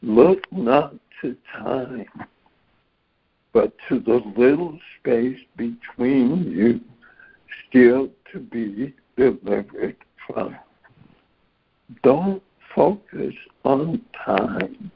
[0.02, 2.06] Look not to time,
[3.52, 6.82] but to the little space between you
[7.68, 9.96] still to be delivered
[10.28, 10.56] from.
[12.02, 12.42] Don't
[12.76, 13.34] focus
[13.64, 14.92] on time.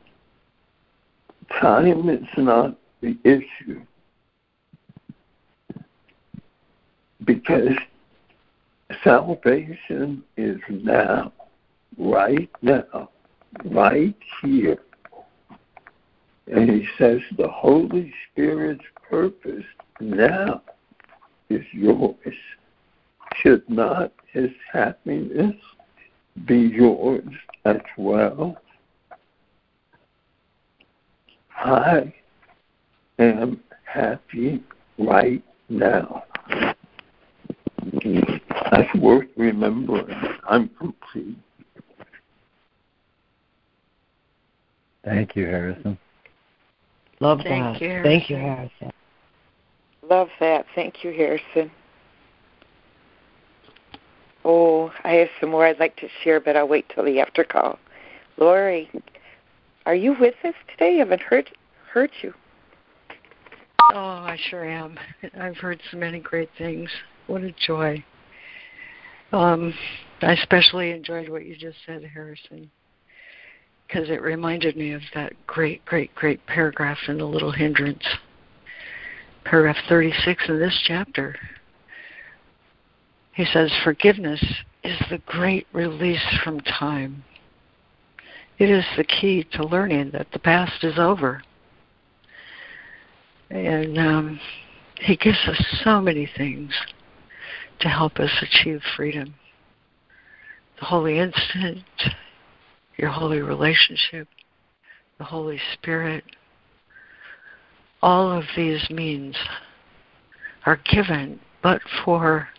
[1.60, 3.82] Time is not the issue.
[7.24, 7.76] Because
[9.04, 11.34] salvation is now,
[11.98, 13.10] right now,
[13.66, 14.80] right here.
[16.52, 19.66] And he says the Holy Spirit's purpose
[20.00, 20.62] now
[21.50, 22.16] is yours.
[23.42, 25.56] Should not his happiness
[26.46, 27.28] be yours
[27.66, 28.58] as well?
[31.56, 32.14] I
[33.20, 34.64] am happy
[34.98, 36.24] right now.
[38.72, 40.16] That's worth remembering.
[40.48, 41.38] I'm complete.
[45.04, 45.98] Thank you, Harrison.
[47.20, 47.82] Love Thank that.
[47.82, 48.70] you, Thank you, Harrison.
[48.80, 48.92] Harrison.
[50.10, 50.66] Love that.
[50.76, 51.72] Thank you, Harrison.
[54.46, 57.44] Oh, I have some more I'd like to share, but I'll wait till the after
[57.44, 57.80] call.
[58.38, 58.90] Lori,
[59.86, 60.96] are you with us today?
[60.96, 61.50] I haven't heard
[61.92, 62.34] heard you.
[63.94, 65.00] Oh, I sure am.
[65.40, 66.90] I've heard so many great things.
[67.28, 68.04] What a joy.
[69.32, 69.74] Um,
[70.22, 72.70] I especially enjoyed what you just said, Harrison,
[73.88, 78.06] because it reminded me of that great, great, great paragraph in The Little Hindrance,
[79.46, 81.36] paragraph 36 in this chapter.
[83.34, 84.44] He says, Forgiveness
[84.84, 87.24] is the great release from time.
[88.58, 91.44] It is the key to learning that the past is over.
[93.50, 94.40] And um,
[95.00, 96.72] he gives us so many things
[97.80, 99.36] to help us achieve freedom.
[100.80, 101.86] The holy instant,
[102.98, 104.28] your holy relationship,
[105.18, 106.24] the Holy Spirit.
[108.02, 109.36] All of these means
[110.66, 112.50] are given but for,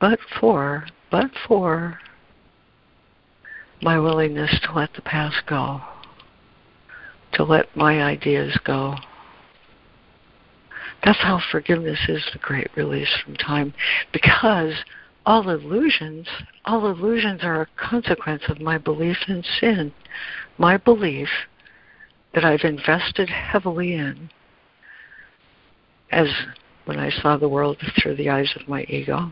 [0.00, 1.98] but for, but for
[3.82, 5.80] my willingness to let the past go,
[7.32, 8.96] to let my ideas go.
[11.06, 13.72] That's how forgiveness is the great release from time.
[14.12, 14.74] Because
[15.24, 16.26] all illusions,
[16.64, 19.92] all illusions are a consequence of my belief in sin.
[20.58, 21.28] My belief
[22.34, 24.30] that I've invested heavily in
[26.10, 26.26] as
[26.86, 29.30] when I saw the world through the eyes of my ego.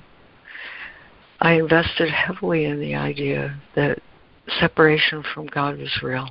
[1.40, 3.98] I invested heavily in the idea that
[4.60, 6.30] separation from God was real,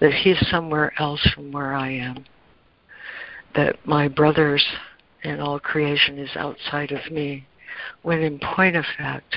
[0.00, 2.24] that He's somewhere else from where I am,
[3.54, 4.64] that my brothers
[5.24, 7.46] and all creation is outside of me,
[8.02, 9.36] when in point of fact,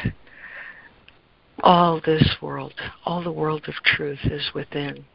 [1.63, 2.73] all this world,
[3.05, 5.05] all the world of truth is within.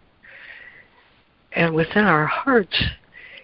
[1.52, 2.82] And within our hearts,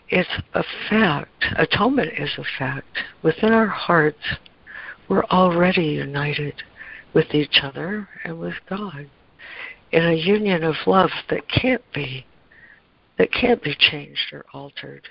[0.09, 1.45] it's a fact.
[1.57, 2.99] Atonement is a fact.
[3.23, 4.23] Within our hearts,
[5.09, 6.63] we're already united
[7.15, 9.09] with each other and with God
[9.93, 12.27] in a union of love that can't be
[13.19, 15.07] that can't be changed or altered.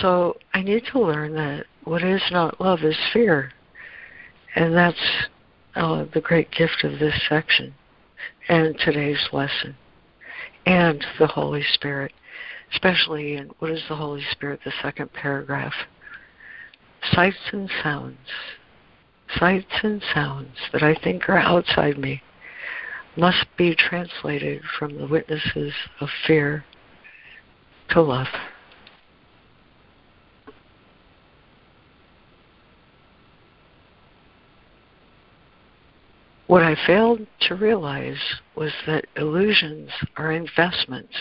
[0.00, 3.52] So I need to learn that what is not love is fear.
[4.54, 5.26] And that's
[5.74, 7.74] uh, the great gift of this section
[8.48, 9.76] and today's lesson
[10.66, 12.12] and the Holy Spirit,
[12.72, 15.74] especially in what is the Holy Spirit, the second paragraph.
[17.12, 18.16] Sights and sounds,
[19.38, 22.22] sights and sounds that I think are outside me
[23.16, 26.64] must be translated from the witnesses of fear
[27.90, 28.28] to love.
[36.52, 38.20] What I failed to realize
[38.56, 39.88] was that illusions
[40.18, 41.14] are investments.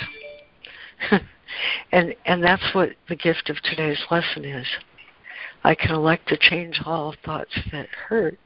[1.94, 4.68] and and that's what the gift of today's lesson is.
[5.64, 8.38] I can elect to change all thoughts that hurt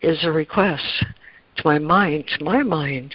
[0.00, 1.04] is a request
[1.56, 3.14] to my mind, to my mind,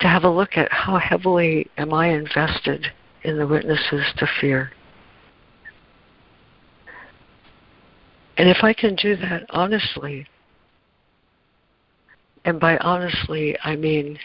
[0.00, 2.86] to have a look at how heavily am I invested
[3.24, 4.72] in the witnesses to fear.
[8.38, 10.26] And if I can do that honestly,
[12.44, 14.18] and by honestly I mean,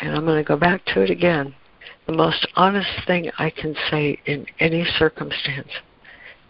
[0.00, 1.54] and I'm going to go back to it again,
[2.06, 5.70] the most honest thing I can say in any circumstance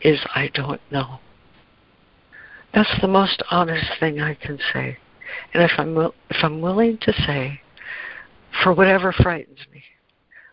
[0.00, 1.18] is I don't know.
[2.74, 4.98] That's the most honest thing I can say.
[5.52, 7.60] And if I'm if I'm willing to say,
[8.62, 9.82] for whatever frightens me,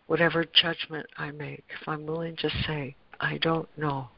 [0.07, 4.09] whatever judgment I make, if I'm willing to say, I don't know,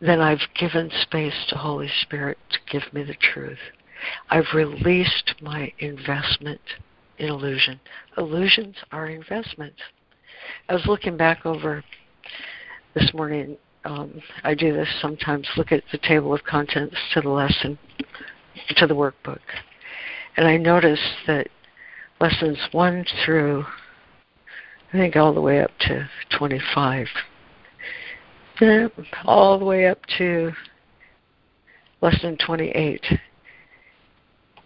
[0.00, 3.58] then I've given space to Holy Spirit to give me the truth.
[4.30, 6.60] I've released my investment
[7.18, 7.80] in illusion.
[8.16, 9.80] Illusions are investments.
[10.68, 11.84] I was looking back over
[12.94, 13.58] this morning.
[13.84, 15.46] Um, I do this sometimes.
[15.56, 17.78] Look at the table of contents to the lesson,
[18.76, 19.40] to the workbook,
[20.36, 21.48] and I noticed that
[22.20, 23.64] lessons one through,
[24.92, 26.08] I think, all the way up to
[26.38, 27.06] 25,
[29.24, 30.52] all the way up to
[32.00, 33.04] lesson 28.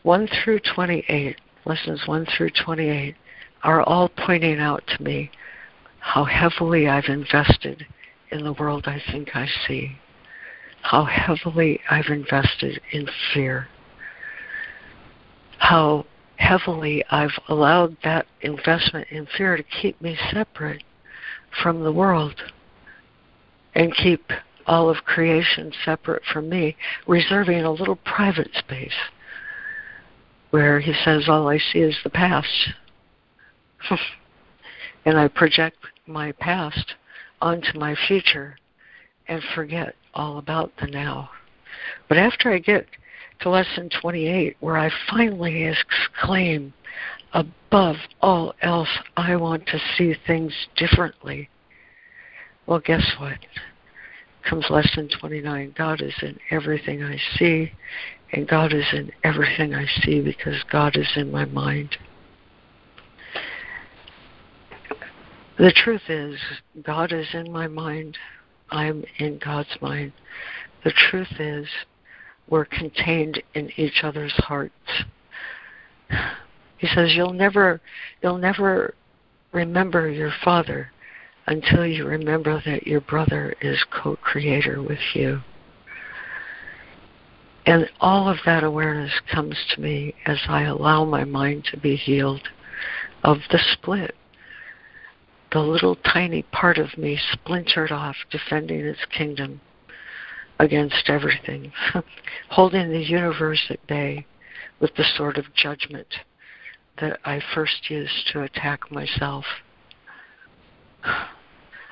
[0.02, 3.14] 1 through 28 lessons 1 through 28,
[3.62, 5.30] are all pointing out to me
[5.98, 7.86] how heavily I've invested
[8.30, 9.96] in the world I think I see,
[10.82, 13.68] how heavily I've invested in fear,
[15.58, 16.04] how
[16.36, 20.82] heavily I've allowed that investment in fear to keep me separate
[21.62, 22.34] from the world
[23.74, 24.30] and keep
[24.66, 26.76] all of creation separate from me,
[27.06, 28.94] reserving a little private space
[30.50, 32.68] where he says, All I see is the past.
[35.04, 36.94] and I project my past
[37.40, 38.56] onto my future
[39.26, 41.30] and forget all about the now.
[42.08, 42.86] But after I get
[43.40, 46.72] to lesson 28, where I finally exclaim,
[47.32, 51.48] above all else, I want to see things differently.
[52.66, 53.38] Well, guess what?
[54.48, 57.72] Comes lesson 29 God is in everything I see,
[58.32, 61.96] and God is in everything I see because God is in my mind.
[65.58, 66.38] The truth is,
[66.82, 68.18] God is in my mind.
[68.70, 70.12] I'm in God's mind.
[70.82, 71.66] The truth is,
[72.48, 74.74] we're contained in each other's hearts.
[76.78, 77.80] He says, You'll never
[78.22, 78.94] you'll never
[79.52, 80.90] remember your father
[81.46, 85.40] until you remember that your brother is co creator with you.
[87.66, 91.96] And all of that awareness comes to me as I allow my mind to be
[91.96, 92.48] healed
[93.22, 94.14] of the split.
[95.52, 99.60] The little tiny part of me splintered off, defending its kingdom
[100.58, 101.72] against everything,
[102.50, 104.26] holding the universe at bay
[104.80, 106.08] with the sword of judgment
[107.00, 109.44] that I first used to attack myself.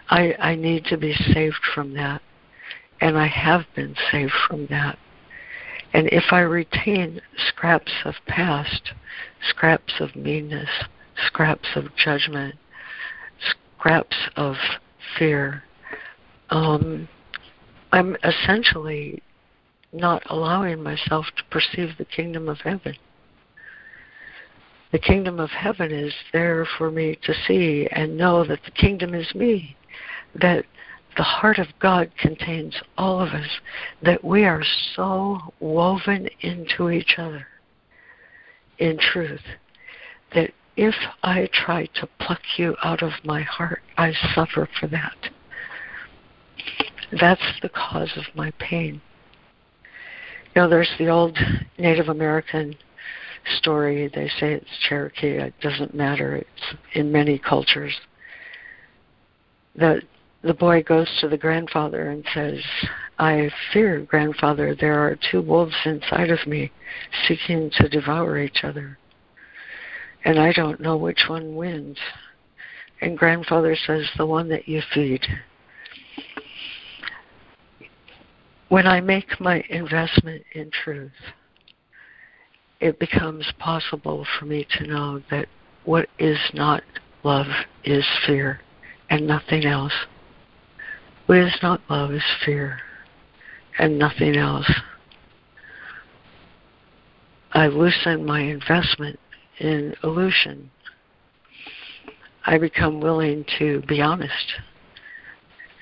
[0.09, 2.23] I, I need to be saved from that,
[3.01, 4.99] and I have been saved from that.
[5.95, 8.93] And if I retain scraps of past,
[9.49, 10.71] scraps of meanness,
[11.27, 12.55] scraps of judgment,
[13.79, 14.57] scraps of
[15.19, 15.65] fear,
[16.51, 17.09] um,
[17.93, 19.23] I'm essentially
[19.93, 22.97] not allowing myself to perceive the kingdom of heaven.
[24.93, 29.15] The kingdom of heaven is there for me to see and know that the kingdom
[29.15, 29.75] is me,
[30.35, 30.67] that
[31.17, 33.49] the heart of God contains all of us,
[34.03, 34.63] that we are
[34.95, 37.47] so woven into each other
[38.79, 39.43] in truth
[40.35, 45.31] that if I try to pluck you out of my heart, I suffer for that.
[47.19, 49.01] That's the cause of my pain.
[50.55, 51.39] You know, there's the old
[51.79, 52.75] Native American
[53.59, 54.11] story.
[54.15, 55.39] They say it's Cherokee.
[55.39, 56.37] It doesn't matter.
[56.37, 57.95] It's in many cultures.
[59.75, 60.03] The
[60.43, 62.61] the boy goes to the grandfather and says,
[63.19, 66.73] I fear, grandfather, there are two wolves inside of me
[67.29, 68.99] seeking to devour each other.
[70.25, 71.97] And I don't know which one wins.
[73.01, 75.25] And grandfather says, the one that you feed.
[78.69, 81.13] When I make my investment in truth,
[82.83, 85.47] it becomes possible for me to know that
[85.85, 86.83] what is not
[87.23, 87.47] love
[87.85, 88.61] is fear
[89.09, 89.93] and nothing else.
[91.27, 92.81] What is not love is fear
[93.79, 94.69] and nothing else.
[97.53, 99.21] I loosen my investment
[99.61, 100.69] in illusion.
[102.45, 104.55] I become willing to be honest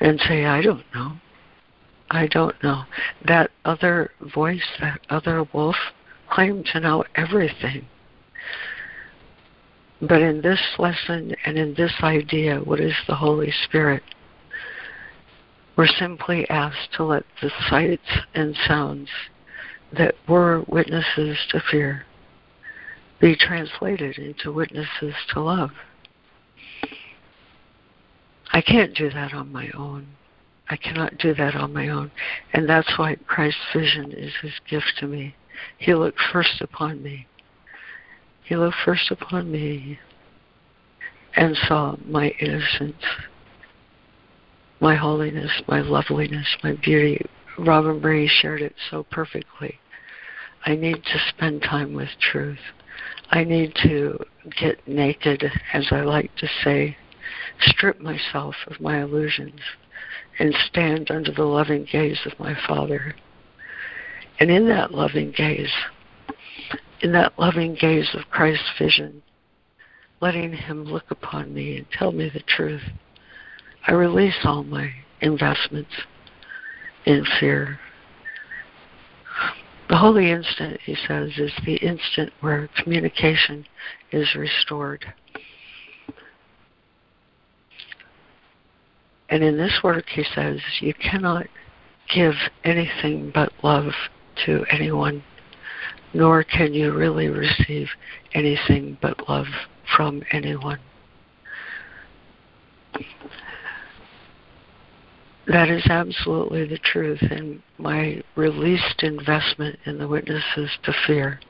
[0.01, 1.13] and say, I don't know.
[2.11, 2.83] I don't know.
[3.27, 5.77] That other voice, that other wolf,
[6.31, 7.87] claimed to know everything.
[10.01, 14.03] But in this lesson and in this idea, what is the Holy Spirit?
[15.77, 18.03] We're simply asked to let the sights
[18.35, 19.09] and sounds
[19.93, 22.05] that were witnesses to fear
[23.21, 25.71] be translated into witnesses to love.
[28.53, 30.07] I can't do that on my own.
[30.69, 32.11] I cannot do that on my own.
[32.53, 35.35] And that's why Christ's vision is his gift to me.
[35.79, 37.27] He looked first upon me.
[38.45, 39.99] He looked first upon me
[41.37, 43.05] and saw my innocence,
[44.81, 47.25] my holiness, my loveliness, my beauty.
[47.59, 49.79] Robin Marie shared it so perfectly.
[50.67, 52.59] I need to spend time with truth.
[53.31, 54.19] I need to
[54.59, 56.97] get naked, as I like to say,
[57.61, 59.61] strip myself of my illusions,
[60.39, 63.15] and stand under the loving gaze of my Father.
[64.41, 65.73] And in that loving gaze,
[67.03, 69.23] in that loving gaze of Christ's vision,
[70.23, 72.83] letting Him look upon me and tell me the truth,
[73.87, 74.91] I release all my
[75.21, 75.91] investments
[77.05, 77.79] in fear.
[79.91, 83.67] The holy instant, he says, is the instant where communication
[84.13, 85.05] is restored.
[89.29, 91.47] And in this work, he says, you cannot
[92.15, 92.35] give
[92.65, 93.93] anything but love
[94.47, 95.23] to anyone,
[96.13, 97.89] nor can you really receive
[98.35, 99.47] anything but love
[99.97, 100.79] from anyone.
[105.47, 111.41] That is absolutely the truth, and my released investment in the witnesses to fear.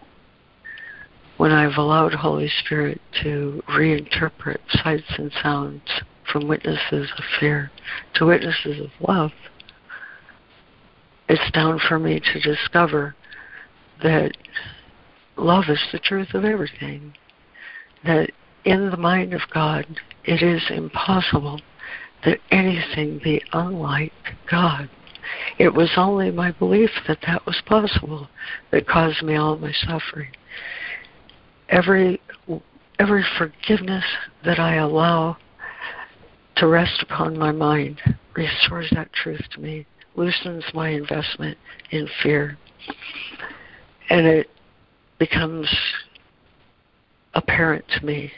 [1.36, 5.82] When I've allowed Holy Spirit to reinterpret sights and sounds
[6.30, 7.70] from witnesses of fear
[8.14, 9.32] to witnesses of love,
[11.30, 13.14] it's down for me to discover
[14.02, 14.32] that
[15.36, 17.14] love is the truth of everything.
[18.04, 18.32] That
[18.64, 19.86] in the mind of God,
[20.24, 21.60] it is impossible
[22.24, 24.12] that anything be unlike
[24.50, 24.90] God.
[25.56, 28.26] It was only my belief that that was possible
[28.72, 30.32] that caused me all my suffering.
[31.68, 32.20] Every
[32.98, 34.04] every forgiveness
[34.44, 35.36] that I allow
[36.56, 38.00] to rest upon my mind
[38.34, 39.86] restores that truth to me,
[40.20, 41.56] loosens my investment
[41.90, 42.58] in fear.
[44.10, 44.50] And it
[45.18, 45.66] becomes
[47.32, 48.30] apparent to me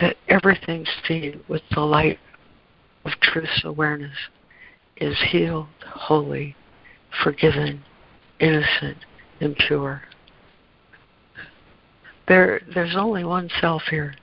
[0.00, 2.18] that everything seen with the light
[3.04, 4.16] of truth's awareness
[4.96, 6.56] is healed, holy,
[7.22, 7.82] forgiven,
[8.40, 8.96] innocent,
[9.40, 10.02] and pure.
[12.26, 14.14] There, there's only one self here,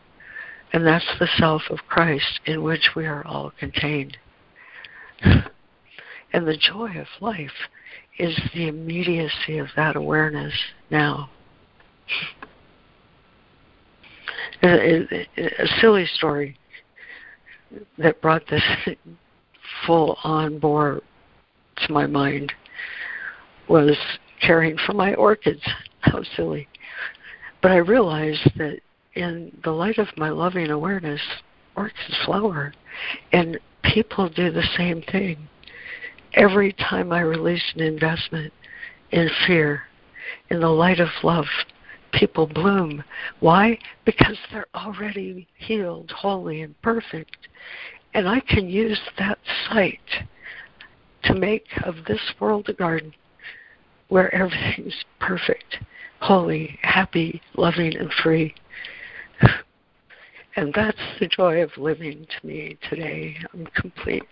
[0.73, 4.17] and that's the self of Christ in which we are all contained.
[6.33, 7.69] And the joy of life
[8.17, 10.53] is the immediacy of that awareness
[10.89, 11.29] now.
[14.63, 15.27] A,
[15.81, 16.57] silly story
[17.97, 18.63] that brought this
[19.85, 21.01] full on bore
[21.77, 22.53] to my mind
[23.67, 23.97] was
[24.41, 25.61] caring for my orchids.
[25.99, 26.67] How silly.
[27.61, 28.79] But I realized that
[29.15, 31.21] in the light of my loving awareness,
[31.75, 32.73] orchids flower.
[33.31, 35.49] And people do the same thing.
[36.35, 38.51] Every time I release an investment
[39.11, 39.83] in fear,
[40.49, 41.45] in the light of love,
[42.11, 43.03] people bloom.
[43.39, 43.77] Why?
[44.05, 47.37] Because they're already healed, holy, and perfect.
[48.13, 49.37] And I can use that
[49.69, 49.99] sight
[51.23, 53.13] to make of this world a garden
[54.09, 55.77] where everything's perfect,
[56.19, 58.53] holy, happy, loving, and free.
[60.55, 63.37] And that's the joy of living to me today.
[63.53, 64.23] I'm complete.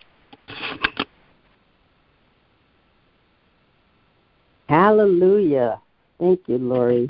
[4.71, 5.81] Hallelujah.
[6.17, 7.09] Thank you, Lori.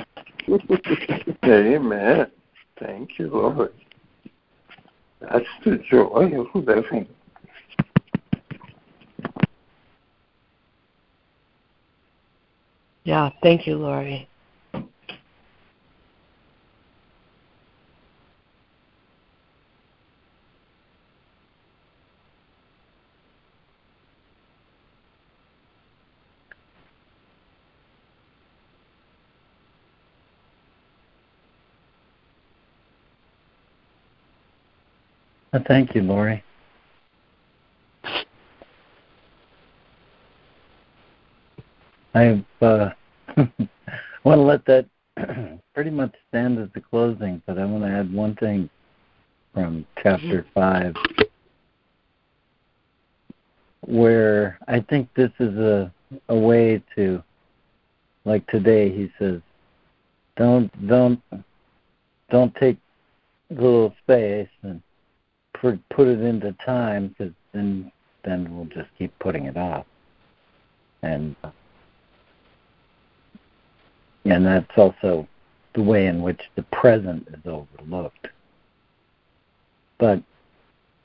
[1.45, 2.25] Amen.
[2.79, 3.71] Thank you, Lord.
[5.19, 7.07] That's the joy of living.
[13.03, 14.27] Yeah, thank you, Lori.
[35.53, 36.44] Well, thank you, Lori.
[42.14, 42.90] I uh,
[43.36, 43.48] want
[44.26, 44.86] to let that
[45.73, 48.69] pretty much stand as the closing, but I want to add one thing
[49.53, 50.95] from chapter five,
[53.82, 55.91] where I think this is a
[56.30, 57.22] a way to,
[58.23, 59.41] like today, he says,
[60.38, 61.22] don't don't
[62.30, 62.78] don't take
[63.49, 64.82] little space and
[65.61, 67.91] put put it into time because then
[68.25, 69.85] then we'll just keep putting it off,
[71.03, 71.35] and
[74.25, 75.27] and that's also
[75.73, 78.27] the way in which the present is overlooked.
[79.99, 80.21] But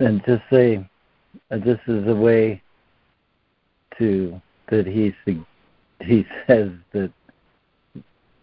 [0.00, 0.88] and to say
[1.50, 2.62] uh, this is a way
[3.98, 5.14] to that he
[6.00, 7.12] he says that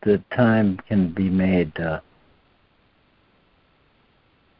[0.03, 1.99] the time can be made uh,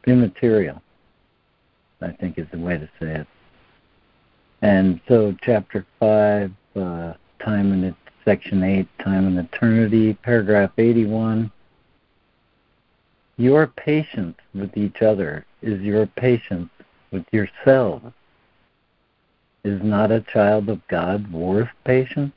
[0.06, 0.82] immaterial.
[2.04, 3.26] I think is the way to say it.
[4.62, 7.94] And so, chapter five, uh, time and
[8.24, 11.50] section eight, time and eternity, paragraph eighty-one.
[13.36, 16.70] Your patience with each other is your patience
[17.10, 18.02] with yourself.
[19.64, 22.32] Is not a child of God worth patience?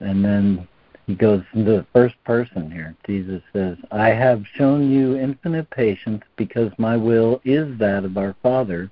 [0.00, 0.68] And then
[1.06, 2.94] he goes into the first person here.
[3.06, 8.34] Jesus says, I have shown you infinite patience because my will is that of our
[8.42, 8.90] Father,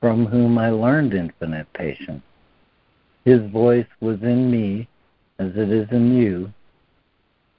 [0.00, 2.22] from whom I learned infinite patience.
[3.24, 4.88] His voice was in me
[5.38, 6.52] as it is in you,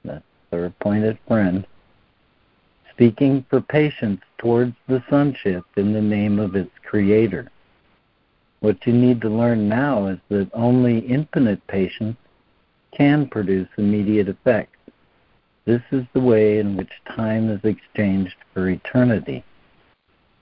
[0.04, 1.66] that's their appointed friend,
[2.90, 7.50] speaking for patience towards the sonship in the name of its creator.
[8.60, 12.16] What you need to learn now is that only infinite patience
[12.92, 14.78] can produce immediate effects.
[15.64, 19.44] This is the way in which time is exchanged for eternity.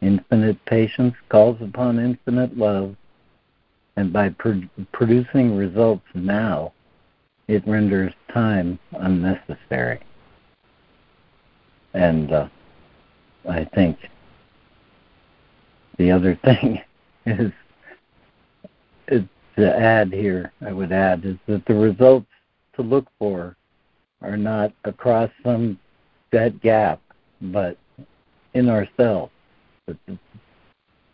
[0.00, 2.96] Infinite patience calls upon infinite love,
[3.96, 4.62] and by pro-
[4.92, 6.72] producing results now,
[7.48, 10.00] it renders time unnecessary.
[11.92, 12.48] And uh,
[13.48, 13.98] I think
[15.98, 16.80] the other thing
[17.26, 17.52] is,
[19.08, 19.22] is
[19.56, 22.26] to add here, I would add, is that the results
[22.80, 23.56] to look for
[24.22, 25.78] are not across some
[26.32, 27.00] dead gap,
[27.40, 27.76] but
[28.54, 29.32] in ourselves.
[29.86, 29.96] But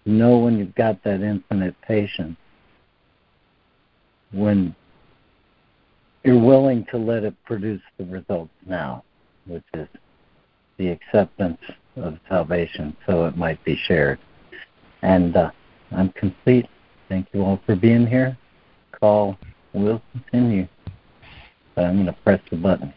[0.05, 2.36] know when you've got that infinite patience,
[4.32, 4.74] when
[6.24, 9.05] you're willing to let it produce the results now,
[9.47, 9.88] which is
[10.78, 11.59] the acceptance
[11.97, 14.18] of salvation so it might be shared.
[15.02, 15.51] And uh,
[15.93, 16.66] I'm complete.
[17.09, 18.36] Thank you all for being here.
[19.01, 19.38] Call
[19.72, 20.66] will continue.
[21.77, 22.97] But I'm going to press the button here.